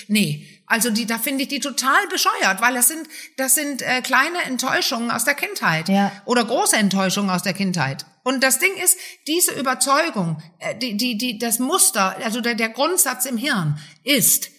[0.08, 0.48] nee.
[0.66, 4.42] Also die, da finde ich die total bescheuert, weil das sind, das sind äh, kleine
[4.46, 6.10] Enttäuschungen aus der Kindheit ja.
[6.24, 8.06] oder große Enttäuschungen aus der Kindheit.
[8.24, 12.70] Und das Ding ist, diese Überzeugung, äh, die, die, die, das Muster, also der, der
[12.70, 14.50] Grundsatz im Hirn ist,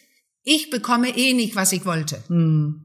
[0.44, 2.24] ich bekomme eh nicht, was ich wollte.
[2.28, 2.84] Hm.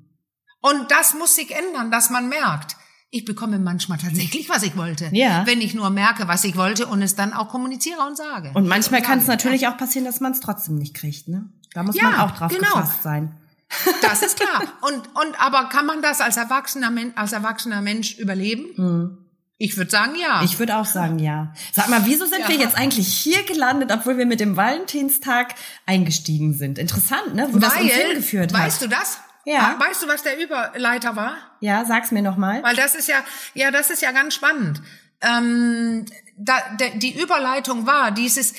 [0.62, 2.76] Und das muss sich ändern, dass man merkt,
[3.10, 5.10] ich bekomme manchmal tatsächlich, was ich wollte.
[5.12, 5.44] Ja.
[5.46, 8.52] Wenn ich nur merke, was ich wollte und es dann auch kommuniziere und sage.
[8.54, 11.50] Und manchmal kann es natürlich auch passieren, dass man es trotzdem nicht kriegt, ne?
[11.74, 12.68] Da muss ja, man auch drauf genau.
[12.68, 13.36] gefasst sein.
[14.02, 14.62] Das ist klar.
[14.80, 18.76] Und, und, aber kann man das als erwachsener, als erwachsener Mensch überleben?
[18.76, 19.18] Hm.
[19.62, 20.42] Ich würde sagen, ja.
[20.42, 21.52] Ich würde auch sagen, ja.
[21.74, 22.48] Sag mal, wieso sind ja.
[22.48, 26.78] wir jetzt eigentlich hier gelandet, obwohl wir mit dem Valentinstag eingestiegen sind?
[26.78, 27.46] Interessant, ne?
[27.50, 28.58] Wo Weil, das uns hingeführt hat.
[28.58, 29.18] Weißt du das?
[29.44, 29.76] Ja.
[29.78, 31.36] Weißt du, was der Überleiter war?
[31.60, 32.62] Ja, sag's mir nochmal.
[32.62, 34.80] Weil das ist ja, ja, das ist ja ganz spannend.
[35.20, 36.06] Ähm,
[36.38, 38.54] da, de, die Überleitung war dieses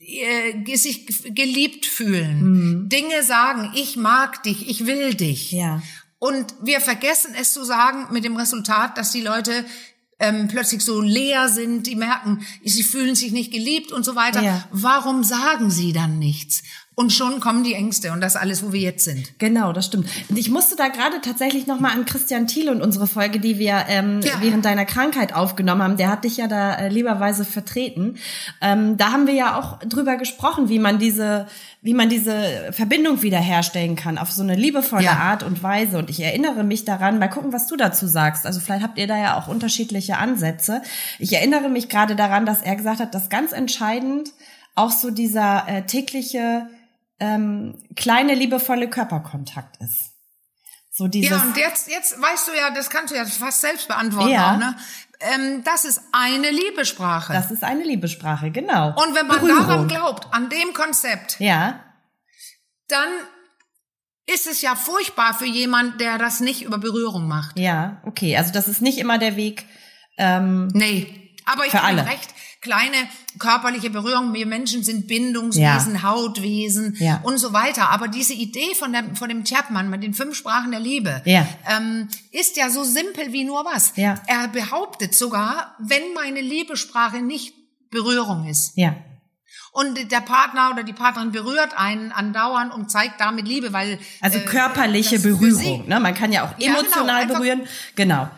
[0.00, 2.88] äh, sich geliebt fühlen, mhm.
[2.90, 5.50] Dinge sagen, ich mag dich, ich will dich.
[5.52, 5.80] Ja.
[6.18, 9.64] Und wir vergessen es zu sagen mit dem Resultat, dass die Leute
[10.22, 14.40] ähm, plötzlich so leer sind, die merken, sie fühlen sich nicht geliebt und so weiter.
[14.40, 14.64] Ja.
[14.70, 16.62] Warum sagen sie dann nichts?
[16.94, 19.38] Und schon kommen die Ängste und das alles, wo wir jetzt sind.
[19.38, 20.08] Genau, das stimmt.
[20.28, 23.86] Und ich musste da gerade tatsächlich nochmal an Christian Thiel und unsere Folge, die wir
[23.88, 24.32] ähm, ja.
[24.40, 28.18] während deiner Krankheit aufgenommen haben, der hat dich ja da äh, lieberweise vertreten.
[28.60, 31.46] Ähm, da haben wir ja auch drüber gesprochen, wie man diese,
[31.80, 35.12] wie man diese Verbindung wiederherstellen kann auf so eine liebevolle ja.
[35.12, 35.96] Art und Weise.
[35.96, 38.44] Und ich erinnere mich daran, mal gucken, was du dazu sagst.
[38.44, 40.82] Also vielleicht habt ihr da ja auch unterschiedliche Ansätze.
[41.18, 44.28] Ich erinnere mich gerade daran, dass er gesagt hat, dass ganz entscheidend
[44.74, 46.66] auch so dieser äh, tägliche
[47.20, 50.12] ähm, kleine liebevolle Körperkontakt ist.
[50.90, 53.88] So dieses ja, und jetzt, jetzt weißt du ja, das kannst du ja fast selbst
[53.88, 54.54] beantworten ja.
[54.54, 54.76] auch, ne?
[55.20, 57.32] Ähm, das ist eine Liebesprache.
[57.32, 58.88] Das ist eine Liebesprache, genau.
[58.88, 59.66] Und wenn man Berührung.
[59.66, 61.80] daran glaubt, an dem Konzept, ja.
[62.88, 63.08] dann
[64.26, 67.58] ist es ja furchtbar für jemand, der das nicht über Berührung macht.
[67.58, 68.36] Ja, okay.
[68.36, 69.66] Also das ist nicht immer der Weg.
[70.18, 72.96] Ähm, nee, aber ich habe recht kleine
[73.38, 74.32] körperliche Berührung.
[74.32, 76.02] Wir Menschen sind Bindungswesen, ja.
[76.02, 77.20] Hautwesen ja.
[77.24, 77.90] und so weiter.
[77.90, 81.46] Aber diese Idee von, der, von dem Chapman mit den fünf Sprachen der Liebe ja.
[81.68, 83.92] ähm, ist ja so simpel wie nur was.
[83.96, 84.14] Ja.
[84.26, 87.52] Er behauptet sogar, wenn meine Liebesprache nicht
[87.90, 88.72] Berührung ist.
[88.76, 88.96] Ja.
[89.72, 94.38] Und der Partner oder die Partnerin berührt einen andauernd und zeigt damit Liebe, weil also
[94.38, 95.88] äh, körperliche äh, Berührung.
[95.88, 95.98] Ne?
[95.98, 97.62] Man kann ja auch emotional ja, genau, berühren.
[97.96, 98.28] Genau.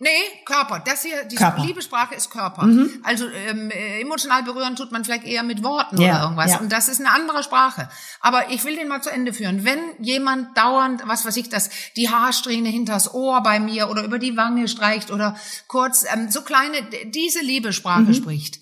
[0.00, 0.08] Nee,
[0.44, 0.80] Körper.
[0.84, 1.64] Das hier, die Körper.
[1.64, 2.64] Liebesprache ist Körper.
[2.64, 3.00] Mhm.
[3.02, 6.52] Also ähm, äh, emotional berühren tut man vielleicht eher mit Worten ja, oder irgendwas.
[6.52, 6.58] Ja.
[6.60, 7.88] Und das ist eine andere Sprache.
[8.20, 9.64] Aber ich will den mal zu Ende führen.
[9.64, 14.20] Wenn jemand dauernd, was weiß ich, das die Haarsträhne hinters Ohr bei mir oder über
[14.20, 18.14] die Wange streicht oder kurz ähm, so kleine diese Liebesprache mhm.
[18.14, 18.60] spricht,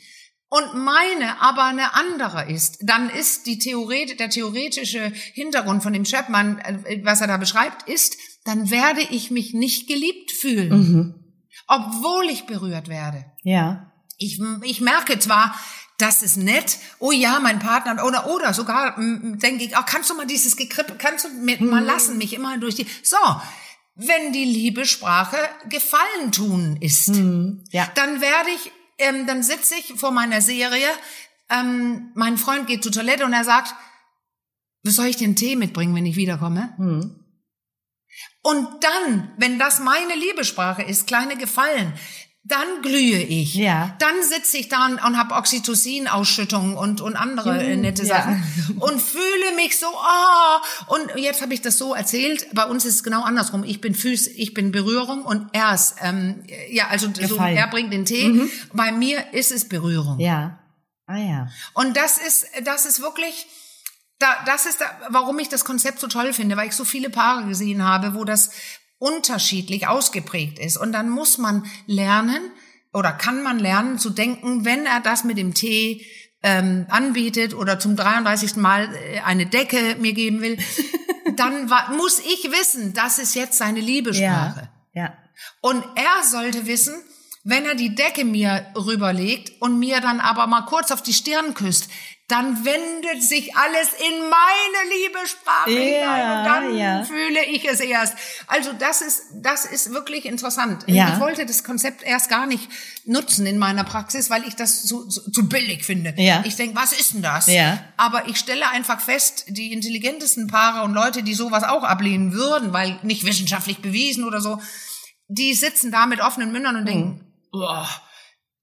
[0.48, 6.04] und meine aber eine andere ist, dann ist die Theoret der theoretische Hintergrund von dem
[6.04, 11.14] Chapman, äh, was er da beschreibt, ist, dann werde ich mich nicht geliebt fühlen, mhm.
[11.66, 13.24] Obwohl ich berührt werde.
[13.42, 13.92] Ja.
[14.18, 15.54] Ich, ich merke zwar,
[15.98, 16.78] das ist nett.
[16.98, 20.94] Oh ja, mein Partner oder oder sogar denke ich, oh, kannst du mal dieses Gekrippe,
[20.98, 21.70] kannst du mir mhm.
[21.70, 22.86] mal lassen mich immer durch die.
[23.02, 23.16] So,
[23.94, 25.38] wenn die Liebesprache
[25.68, 27.64] Gefallen tun ist, mhm.
[27.70, 27.88] ja.
[27.94, 30.88] dann werde ich, ähm, dann sitze ich vor meiner Serie.
[31.48, 33.74] Ähm, mein Freund geht zur Toilette und er sagt,
[34.82, 36.74] soll ich den Tee mitbringen, wenn ich wiederkomme?
[36.78, 37.25] Mhm.
[38.42, 41.92] Und dann, wenn das meine Liebesprache ist, kleine Gefallen,
[42.46, 43.54] dann glühe ich.
[43.54, 43.96] Ja.
[43.98, 48.86] Dann sitze ich da und, und habe Oxytocin-Ausschüttung und, und andere mhm, nette Sachen ja.
[48.86, 52.96] und fühle mich so, oh, und jetzt habe ich das so erzählt, bei uns ist
[52.96, 53.64] es genau andersrum.
[53.64, 57.92] Ich bin Füß, ich bin Berührung und er ist, ähm, ja, also so, er bringt
[57.92, 58.28] den Tee.
[58.28, 58.50] Mhm.
[58.72, 60.20] Bei mir ist es Berührung.
[60.20, 60.60] Ja.
[61.06, 61.48] Ah ja.
[61.74, 63.46] Und das ist, das ist wirklich,
[64.18, 67.10] da, das ist, da, warum ich das Konzept so toll finde, weil ich so viele
[67.10, 68.50] Paare gesehen habe, wo das,
[68.98, 70.76] unterschiedlich ausgeprägt ist.
[70.76, 72.50] Und dann muss man lernen
[72.92, 76.06] oder kann man lernen zu denken, wenn er das mit dem Tee
[76.42, 78.56] ähm, anbietet oder zum 33.
[78.56, 80.56] Mal äh, eine Decke mir geben will,
[81.36, 84.70] dann muss ich wissen, das ist jetzt seine Liebesprache.
[84.94, 85.14] Ja, ja.
[85.60, 86.94] Und er sollte wissen,
[87.48, 91.54] wenn er die Decke mir rüberlegt und mir dann aber mal kurz auf die Stirn
[91.54, 91.88] küsst,
[92.26, 97.04] dann wendet sich alles in meine Liebesprache ja, hinein und dann ja.
[97.04, 98.14] fühle ich es erst.
[98.48, 100.82] Also das ist, das ist wirklich interessant.
[100.88, 101.12] Ja.
[101.14, 102.68] Ich wollte das Konzept erst gar nicht
[103.04, 106.14] nutzen in meiner Praxis, weil ich das zu, zu, zu billig finde.
[106.16, 106.42] Ja.
[106.44, 107.46] Ich denke, was ist denn das?
[107.46, 107.78] Ja.
[107.96, 112.72] Aber ich stelle einfach fest, die intelligentesten Paare und Leute, die sowas auch ablehnen würden,
[112.72, 114.60] weil nicht wissenschaftlich bewiesen oder so,
[115.28, 117.25] die sitzen da mit offenen Mündern und denken, mhm.
[117.52, 117.86] Oh,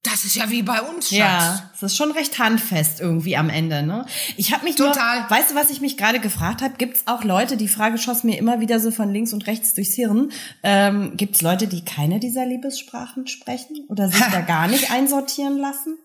[0.03, 1.17] das ist ja wie bei uns, Schatz.
[1.17, 4.05] Ja, es ist schon recht handfest irgendwie am Ende, ne?
[4.35, 5.21] Ich habe mich Total.
[5.21, 6.75] Nur, weißt du, was ich mich gerade gefragt habe?
[6.77, 9.73] Gibt es auch Leute, die Frage schoss mir immer wieder so von links und rechts
[9.73, 14.67] durchs Hirn, ähm, gibt es Leute, die keine dieser Liebessprachen sprechen oder sich da gar
[14.67, 15.97] nicht einsortieren lassen?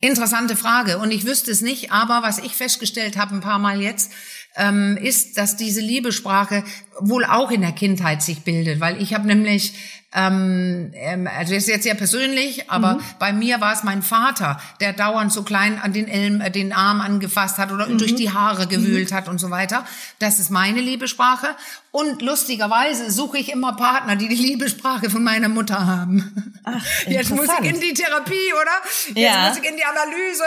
[0.00, 3.80] Interessante Frage und ich wüsste es nicht, aber was ich festgestellt habe ein paar Mal
[3.80, 4.10] jetzt,
[4.56, 6.64] ähm, ist, dass diese Liebessprache
[7.00, 9.74] wohl auch in der Kindheit sich bildet, weil ich habe nämlich
[10.16, 13.00] ähm, ähm, also das ist jetzt sehr persönlich, aber mhm.
[13.18, 16.72] bei mir war es mein Vater, der dauernd so klein an den Elm, äh, den
[16.72, 17.98] Arm angefasst hat oder mhm.
[17.98, 19.14] durch die Haare gewühlt mhm.
[19.16, 19.84] hat und so weiter.
[20.20, 21.48] Das ist meine Liebesprache.
[21.90, 26.52] Und lustigerweise suche ich immer Partner, die die Liebesprache von meiner Mutter haben.
[26.62, 28.70] Ach, Jetzt muss ich in die Therapie, oder?
[29.08, 29.48] Jetzt ja.
[29.48, 30.44] muss ich in die Analyse.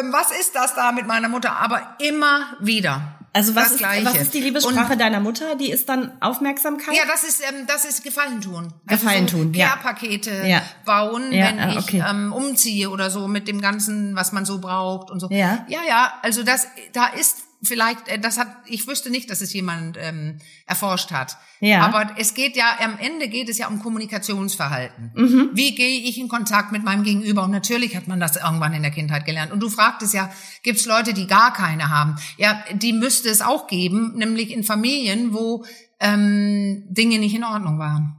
[0.00, 1.56] Ähm, was ist das da mit meiner Mutter?
[1.56, 3.15] Aber immer wieder.
[3.36, 5.56] Also was ist, was ist die Liebessprache und, deiner Mutter?
[5.56, 6.96] Die ist dann Aufmerksamkeit?
[6.96, 8.72] Ja, das ist ähm, das ist Gefallen tun.
[8.86, 9.66] Also Gefallen tun, so ja.
[9.68, 10.62] Care-Pakete ja.
[10.86, 11.98] bauen, ja, wenn ah, okay.
[11.98, 15.28] ich ähm, umziehe oder so mit dem ganzen, was man so braucht und so.
[15.28, 16.14] Ja, ja, ja.
[16.22, 20.38] Also das, da ist vielleicht, äh, das hat, ich wüsste nicht, dass es jemand ähm,
[20.66, 21.36] erforscht hat.
[21.60, 21.80] Ja.
[21.86, 25.12] Aber es geht ja, am Ende geht es ja um Kommunikationsverhalten.
[25.14, 25.50] Mhm.
[25.54, 27.44] Wie gehe ich in Kontakt mit meinem Gegenüber?
[27.44, 29.52] Und natürlich hat man das irgendwann in der Kindheit gelernt.
[29.52, 30.30] Und du fragtest ja,
[30.62, 32.16] gibt es Leute, die gar keine haben?
[32.36, 35.64] Ja, die müsste es auch geben, nämlich in Familien, wo
[36.00, 38.16] ähm, Dinge nicht in Ordnung waren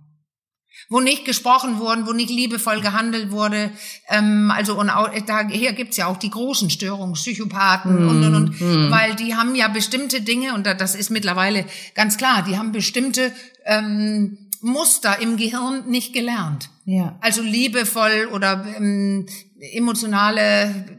[0.89, 3.71] wo nicht gesprochen wurden, wo nicht liebevoll gehandelt wurde.
[4.09, 8.35] Ähm, also und auch, daher gibt's ja auch die großen Störungen, Psychopathen mm, und und
[8.35, 8.91] und, mm.
[8.91, 13.33] weil die haben ja bestimmte Dinge und das ist mittlerweile ganz klar, die haben bestimmte
[13.65, 16.69] ähm, Muster im Gehirn nicht gelernt.
[16.85, 17.17] Ja.
[17.21, 19.27] Also liebevoll oder ähm,
[19.73, 20.97] emotionale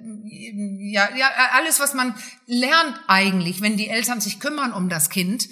[0.90, 2.14] ja, ja, alles, was man
[2.46, 5.48] lernt eigentlich, wenn die Eltern sich kümmern um das Kind,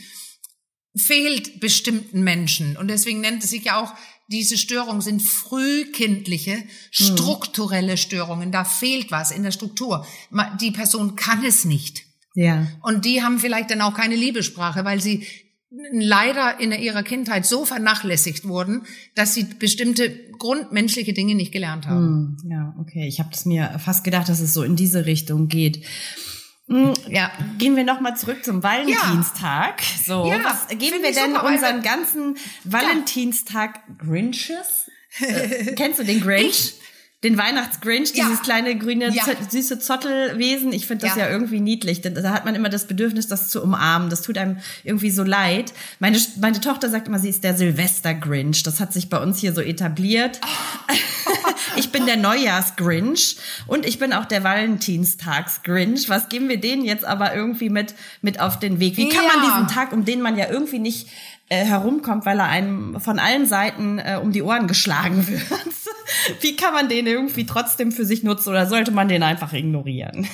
[0.97, 2.77] fehlt bestimmten Menschen.
[2.77, 3.93] Und deswegen nennt es sich ja auch
[4.29, 8.51] diese Störungen sind frühkindliche, strukturelle Störungen.
[8.51, 10.07] Da fehlt was in der Struktur.
[10.61, 12.03] Die Person kann es nicht.
[12.35, 12.67] Ja.
[12.83, 15.27] Und die haben vielleicht dann auch keine Liebessprache, weil sie
[15.93, 18.83] leider in ihrer Kindheit so vernachlässigt wurden,
[19.15, 22.39] dass sie bestimmte grundmenschliche Dinge nicht gelernt haben.
[22.43, 23.07] Hm, ja, okay.
[23.07, 25.85] Ich habe es mir fast gedacht, dass es so in diese Richtung geht.
[26.69, 29.81] Hm, ja, gehen wir nochmal zurück zum Valentinstag.
[29.81, 30.03] Ja.
[30.05, 34.91] So, ja, was geben wir denn super, unseren ganzen Valentinstag Grinches?
[35.21, 36.49] Äh, kennst du den Grinch?
[36.49, 36.81] Ich,
[37.25, 38.25] den Weihnachtsgrinch, ja.
[38.25, 39.25] dieses kleine grüne ja.
[39.49, 40.73] süße Zottelwesen.
[40.73, 41.25] Ich finde das ja.
[41.25, 41.31] ja.
[41.31, 42.03] irgendwie niedlich.
[42.03, 44.11] Denn da hat man immer das Bedürfnis, das zu umarmen.
[44.11, 45.73] Das tut einem irgendwie so leid.
[45.99, 48.63] Meine meine Tochter sagt immer, sie ist der Silvester-Grinch.
[48.65, 50.41] Das hat sich bei uns hier so etabliert.
[50.45, 50.93] Oh.
[51.77, 56.11] ich bin der Neujahrs-Grinch und ich bin auch der Valentinstags-Grinch.
[56.11, 58.99] Was geben wir denen jetzt aber irgendwie mit mit auf den Weg?
[58.99, 61.09] Wie kann man diesen Tag, um den man ja irgendwie nicht
[61.49, 65.43] äh, herumkommt, weil er einem von allen Seiten äh, um die Ohren geschlagen wird?
[66.41, 70.29] Wie kann man den irgendwie trotzdem für sich nutzen oder sollte man den einfach ignorieren?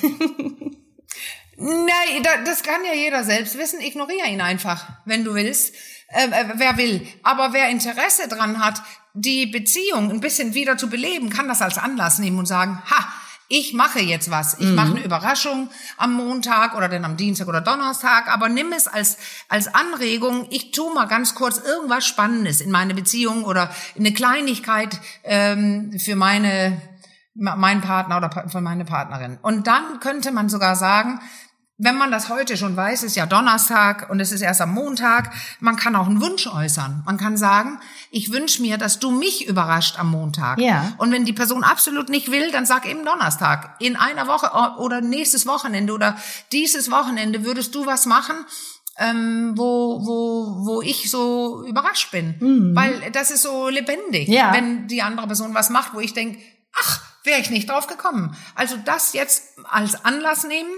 [1.55, 3.79] Nein, das kann ja jeder selbst wissen.
[3.79, 5.75] Ignoriere ihn einfach, wenn du willst.
[6.07, 7.07] Äh, äh, wer will.
[7.23, 8.81] Aber wer Interesse dran hat,
[9.13, 13.13] die Beziehung ein bisschen wieder zu beleben, kann das als Anlass nehmen und sagen, ha,
[13.53, 14.55] ich mache jetzt was.
[14.55, 14.75] Ich mhm.
[14.75, 19.17] mache eine Überraschung am Montag oder dann am Dienstag oder Donnerstag, aber nimm es als,
[19.47, 20.47] als Anregung.
[20.49, 26.15] Ich tu mal ganz kurz irgendwas Spannendes in meine Beziehung oder eine Kleinigkeit ähm, für
[26.15, 26.81] meine
[27.35, 29.39] mein Partner oder für meine Partnerin.
[29.41, 31.19] Und dann könnte man sogar sagen,
[31.77, 35.33] wenn man das heute schon weiß, ist ja Donnerstag und es ist erst am Montag,
[35.59, 37.01] man kann auch einen Wunsch äußern.
[37.05, 37.79] Man kann sagen,
[38.11, 40.59] ich wünsche mir, dass du mich überrascht am Montag.
[40.59, 40.93] Ja.
[40.97, 43.75] Und wenn die Person absolut nicht will, dann sag eben Donnerstag.
[43.79, 46.15] In einer Woche oder nächstes Wochenende oder
[46.51, 48.35] dieses Wochenende würdest du was machen,
[48.99, 52.35] ähm, wo, wo, wo ich so überrascht bin.
[52.39, 52.75] Mhm.
[52.75, 54.53] Weil das ist so lebendig, ja.
[54.53, 56.39] wenn die andere Person was macht, wo ich denke,
[56.79, 58.35] ach, wäre ich nicht drauf gekommen.
[58.55, 60.69] Also das jetzt als Anlass nehmen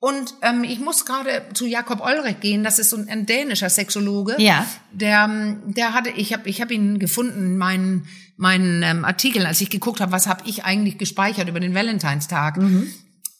[0.00, 3.68] und ähm, ich muss gerade zu Jakob Olrich gehen, das ist so ein, ein dänischer
[3.68, 4.36] Sexologe.
[4.38, 4.64] Ja.
[4.92, 9.60] Der, ähm, der hatte, ich habe ich hab ihn gefunden, meinen meinen ähm, Artikel, als
[9.60, 12.56] ich geguckt habe, was habe ich eigentlich gespeichert über den Valentinstag.
[12.56, 12.92] Mhm.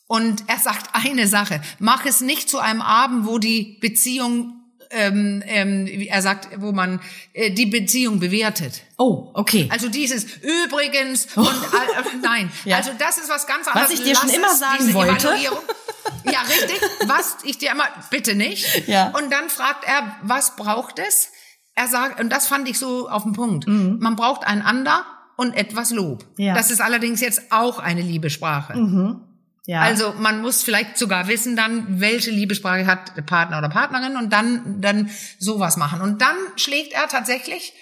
[0.07, 4.58] Und er sagt eine Sache, mach es nicht zu einem Abend, wo die Beziehung
[4.91, 6.99] ähm, ähm, er sagt, wo man
[7.33, 8.81] äh, die Beziehung bewertet.
[8.97, 9.67] Oh, okay.
[9.71, 12.77] Also dieses übrigens und äh, nein, ja.
[12.77, 13.89] also das ist was ganz anderes.
[13.89, 15.29] Was ich dir Lass schon immer sagen wollte.
[16.25, 16.81] Ja, richtig.
[17.05, 18.67] Was ich dir immer bitte nicht.
[18.89, 19.09] Ja.
[19.09, 21.29] Und dann fragt er, was braucht es?
[21.75, 23.67] Er sagt und das fand ich so auf den Punkt.
[23.67, 23.97] Mhm.
[23.99, 25.05] Man braucht einander
[25.37, 26.25] und etwas Lob.
[26.37, 26.55] Ja.
[26.55, 28.75] Das ist allerdings jetzt auch eine Liebesprache.
[28.75, 29.28] Mhm.
[29.69, 29.81] Ja.
[29.81, 34.33] Also man muss vielleicht sogar wissen dann, welche Liebesprache hat der Partner oder Partnerin und
[34.33, 36.01] dann, dann sowas machen.
[36.01, 37.73] Und dann schlägt er tatsächlich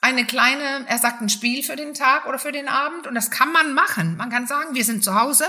[0.00, 3.32] eine kleine, er sagt ein Spiel für den Tag oder für den Abend und das
[3.32, 4.16] kann man machen.
[4.16, 5.44] Man kann sagen, wir sind zu Hause,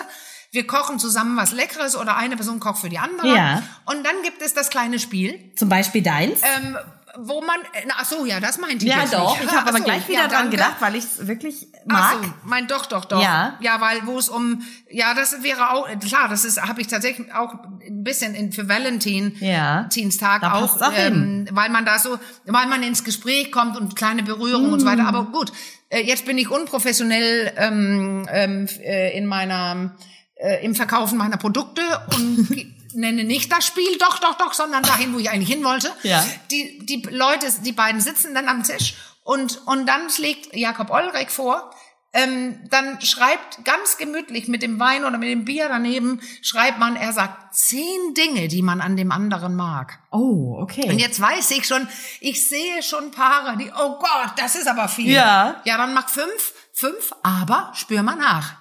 [0.50, 3.28] wir kochen zusammen was Leckeres oder eine Person kocht für die andere.
[3.36, 3.62] Ja.
[3.86, 5.52] Und dann gibt es das kleine Spiel.
[5.56, 6.42] Zum Beispiel deins?
[6.42, 6.78] Ähm,
[7.18, 7.58] wo man,
[7.98, 9.40] ach so, ja, das meinte ich Ja, doch.
[9.40, 9.50] Nicht.
[9.50, 12.18] Ich habe aber so, gleich wieder ja, dran gedacht, weil ich es wirklich mag.
[12.18, 13.22] Ach so, mein doch, doch, doch.
[13.22, 13.58] Ja.
[13.62, 17.34] Ja, weil wo es um, ja, das wäre auch, klar, das ist, habe ich tatsächlich
[17.34, 19.84] auch ein bisschen in, für Valentin, ja.
[19.84, 24.24] Dienstag auch, auch ähm, weil man da so, weil man ins Gespräch kommt und kleine
[24.24, 24.74] Berührungen mm.
[24.74, 25.08] und so weiter.
[25.08, 25.52] Aber gut,
[25.90, 29.96] äh, jetzt bin ich unprofessionell ähm, ähm, äh, in meiner,
[30.36, 31.82] äh, im Verkaufen meiner Produkte
[32.16, 32.50] und
[32.96, 35.92] nenne nicht das Spiel, doch, doch, doch, sondern dahin, wo ich eigentlich hin wollte.
[36.04, 36.24] Ja.
[36.52, 41.32] Die, die Leute, die beiden sitzen dann am Tisch und, und dann schlägt Jakob Olrek
[41.32, 41.72] vor,
[42.16, 46.96] ähm, dann schreibt ganz gemütlich mit dem Wein oder mit dem Bier daneben, schreibt man,
[46.96, 50.00] er sagt zehn Dinge, die man an dem anderen mag.
[50.12, 50.90] Oh, okay.
[50.90, 51.88] Und jetzt weiß ich schon,
[52.22, 55.12] ich sehe schon Paare, die, oh Gott, das ist aber viel.
[55.12, 55.62] Ja.
[55.66, 58.56] Ja, dann mach fünf, fünf, aber spür mal nach.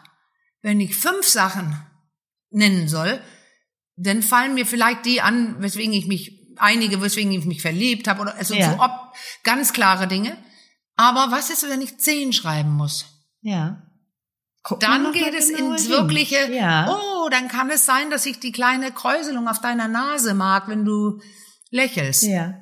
[0.60, 1.78] Wenn ich fünf Sachen
[2.50, 3.20] nennen soll,
[3.96, 8.22] dann fallen mir vielleicht die an, weswegen ich mich, einige, weswegen ich mich verliebt habe,
[8.22, 8.72] oder also ja.
[8.72, 10.36] so ob, ganz klare Dinge.
[10.96, 13.06] Aber was ist, wenn ich zehn schreiben muss?
[13.40, 13.82] Ja.
[14.62, 15.90] Guck dann geht es genau ins hin.
[15.90, 16.88] wirkliche, ja.
[16.88, 20.84] oh, dann kann es sein, dass ich die kleine Kräuselung auf deiner Nase mag, wenn
[20.84, 21.20] du
[21.70, 22.22] lächelst.
[22.22, 22.54] Ja.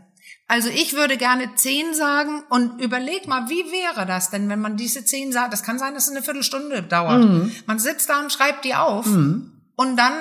[0.48, 4.76] Also ich würde gerne zehn sagen und überleg mal, wie wäre das denn, wenn man
[4.76, 5.52] diese zehn sagt?
[5.52, 7.24] Das kann sein, dass es eine Viertelstunde dauert.
[7.24, 7.54] Mhm.
[7.66, 9.62] Man sitzt da und schreibt die auf mhm.
[9.76, 10.12] und dann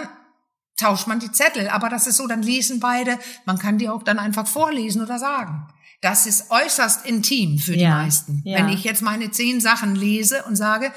[0.78, 1.68] tauscht man die Zettel.
[1.70, 3.20] Aber das ist so, dann lesen beide.
[3.46, 5.68] Man kann die auch dann einfach vorlesen oder sagen.
[6.02, 8.42] Das ist äußerst intim für die ja, meisten.
[8.44, 8.58] Ja.
[8.58, 10.92] Wenn ich jetzt meine zehn Sachen lese und sage,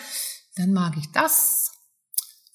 [0.56, 1.72] dann mag ich das,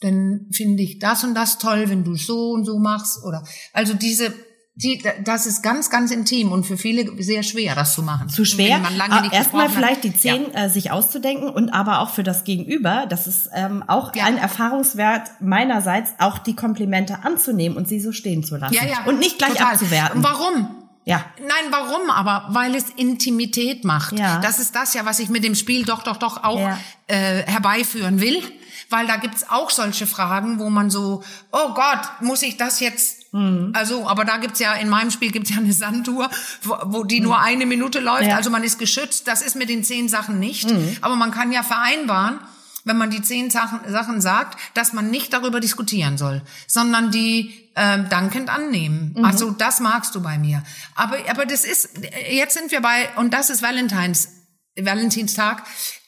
[0.02, 3.44] dann finde ich das und das toll, wenn du so und so machst oder
[3.74, 4.34] also diese
[4.76, 8.30] die, das ist ganz, ganz intim und für viele sehr schwer, das zu machen.
[8.30, 8.82] Zu schwer.
[9.10, 10.66] Ah, erstmal vielleicht die zehn ja.
[10.66, 13.06] äh, sich auszudenken und aber auch für das Gegenüber.
[13.10, 14.24] Das ist ähm, auch ja.
[14.24, 18.74] ein Erfahrungswert meinerseits, auch die Komplimente anzunehmen und sie so stehen zu lassen.
[18.74, 19.04] Ja, ja.
[19.06, 19.74] Und nicht gleich Total.
[19.74, 20.24] abzuwerten.
[20.24, 20.70] Warum?
[21.04, 21.26] Ja.
[21.40, 22.10] Nein, warum?
[22.10, 24.18] Aber weil es Intimität macht.
[24.18, 24.40] Ja.
[24.40, 26.78] Das ist das ja, was ich mit dem Spiel doch, doch, doch auch ja.
[27.08, 28.42] äh, herbeiführen will.
[28.90, 33.19] Weil da gibt's auch solche Fragen, wo man so, oh Gott, muss ich das jetzt
[33.32, 33.72] Mhm.
[33.76, 36.30] Also, aber da gibt's ja, in meinem Spiel gibt's ja eine Sandtour,
[36.64, 37.26] wo, wo die mhm.
[37.26, 38.28] nur eine Minute läuft.
[38.28, 38.36] Ja.
[38.36, 39.28] Also man ist geschützt.
[39.28, 40.70] Das ist mit den zehn Sachen nicht.
[40.70, 40.98] Mhm.
[41.02, 42.40] Aber man kann ja vereinbaren,
[42.86, 47.70] wenn man die zehn Sachen, Sachen sagt, dass man nicht darüber diskutieren soll, sondern die
[47.76, 49.14] äh, dankend annehmen.
[49.16, 49.26] Mhm.
[49.26, 50.64] Also das magst du bei mir.
[50.96, 51.90] Aber, aber das ist,
[52.32, 54.30] jetzt sind wir bei, und das ist Valentins,
[54.76, 55.64] Valentinstag,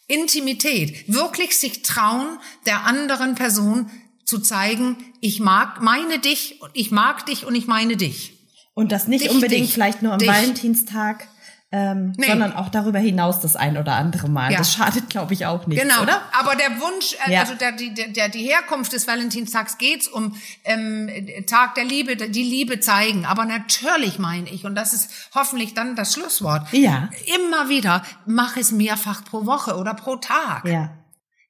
[0.07, 1.05] Intimität.
[1.07, 3.89] Wirklich sich trauen, der anderen Person
[4.31, 8.39] zu zeigen, ich mag, meine dich, ich mag dich und ich meine dich.
[8.73, 10.29] Und das nicht dich, unbedingt dich, vielleicht nur am dich.
[10.29, 11.27] Valentinstag
[11.73, 12.27] ähm, nee.
[12.27, 14.51] sondern auch darüber hinaus das ein oder andere Mal.
[14.51, 14.57] Ja.
[14.57, 15.81] Das schadet, glaube ich, auch nicht.
[15.81, 16.01] Genau.
[16.01, 16.21] Oder?
[16.37, 17.41] Aber der Wunsch, äh, ja.
[17.41, 21.09] also der, die, der, die Herkunft des Valentinstags geht's um ähm,
[21.47, 23.25] Tag der Liebe, die Liebe zeigen.
[23.25, 26.67] Aber natürlich meine ich, und das ist hoffentlich dann das Schlusswort.
[26.73, 27.09] Ja.
[27.37, 30.65] Immer wieder, mach es mehrfach pro Woche oder pro Tag.
[30.65, 30.91] Ja.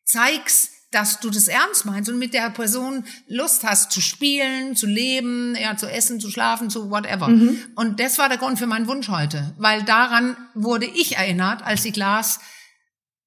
[0.06, 4.86] Zeig's dass du das ernst meinst und mit der Person Lust hast zu spielen, zu
[4.86, 7.30] leben, ja, zu essen, zu schlafen, zu whatever.
[7.30, 7.58] Mhm.
[7.76, 11.86] Und das war der Grund für meinen Wunsch heute, weil daran wurde ich erinnert, als
[11.86, 12.42] ich las,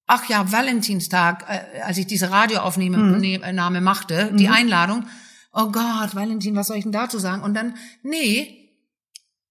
[0.06, 3.84] ach ja, Valentinstag, äh, als ich diese Radioaufnahme mhm.
[3.84, 4.52] machte, die mhm.
[4.52, 5.06] Einladung,
[5.54, 7.42] oh Gott, Valentin, was soll ich denn dazu sagen?
[7.42, 8.63] Und dann, nee,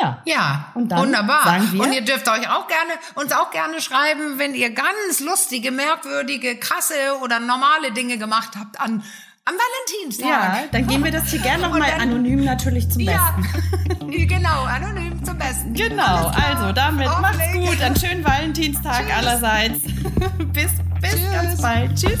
[0.00, 0.22] Ja.
[0.24, 0.72] Ja.
[0.74, 1.44] Und dann wunderbar.
[1.44, 5.20] Sagen wir, und ihr dürft euch auch gerne, uns auch gerne schreiben, wenn ihr ganz
[5.20, 9.02] lustige, merkwürdige, krasse oder normale Dinge gemacht habt an
[9.48, 10.28] am Valentinstag.
[10.28, 13.48] Ja, dann geben wir das hier gerne nochmal anonym natürlich zum Besten.
[14.12, 15.72] Ja, genau, anonym zum Besten.
[15.72, 17.80] Genau, also damit macht's gut.
[17.80, 19.16] Einen schönen Valentinstag Tschüss.
[19.16, 19.78] allerseits.
[20.52, 20.70] bis
[21.00, 21.94] bis ganz bald.
[21.94, 22.20] Tschüss.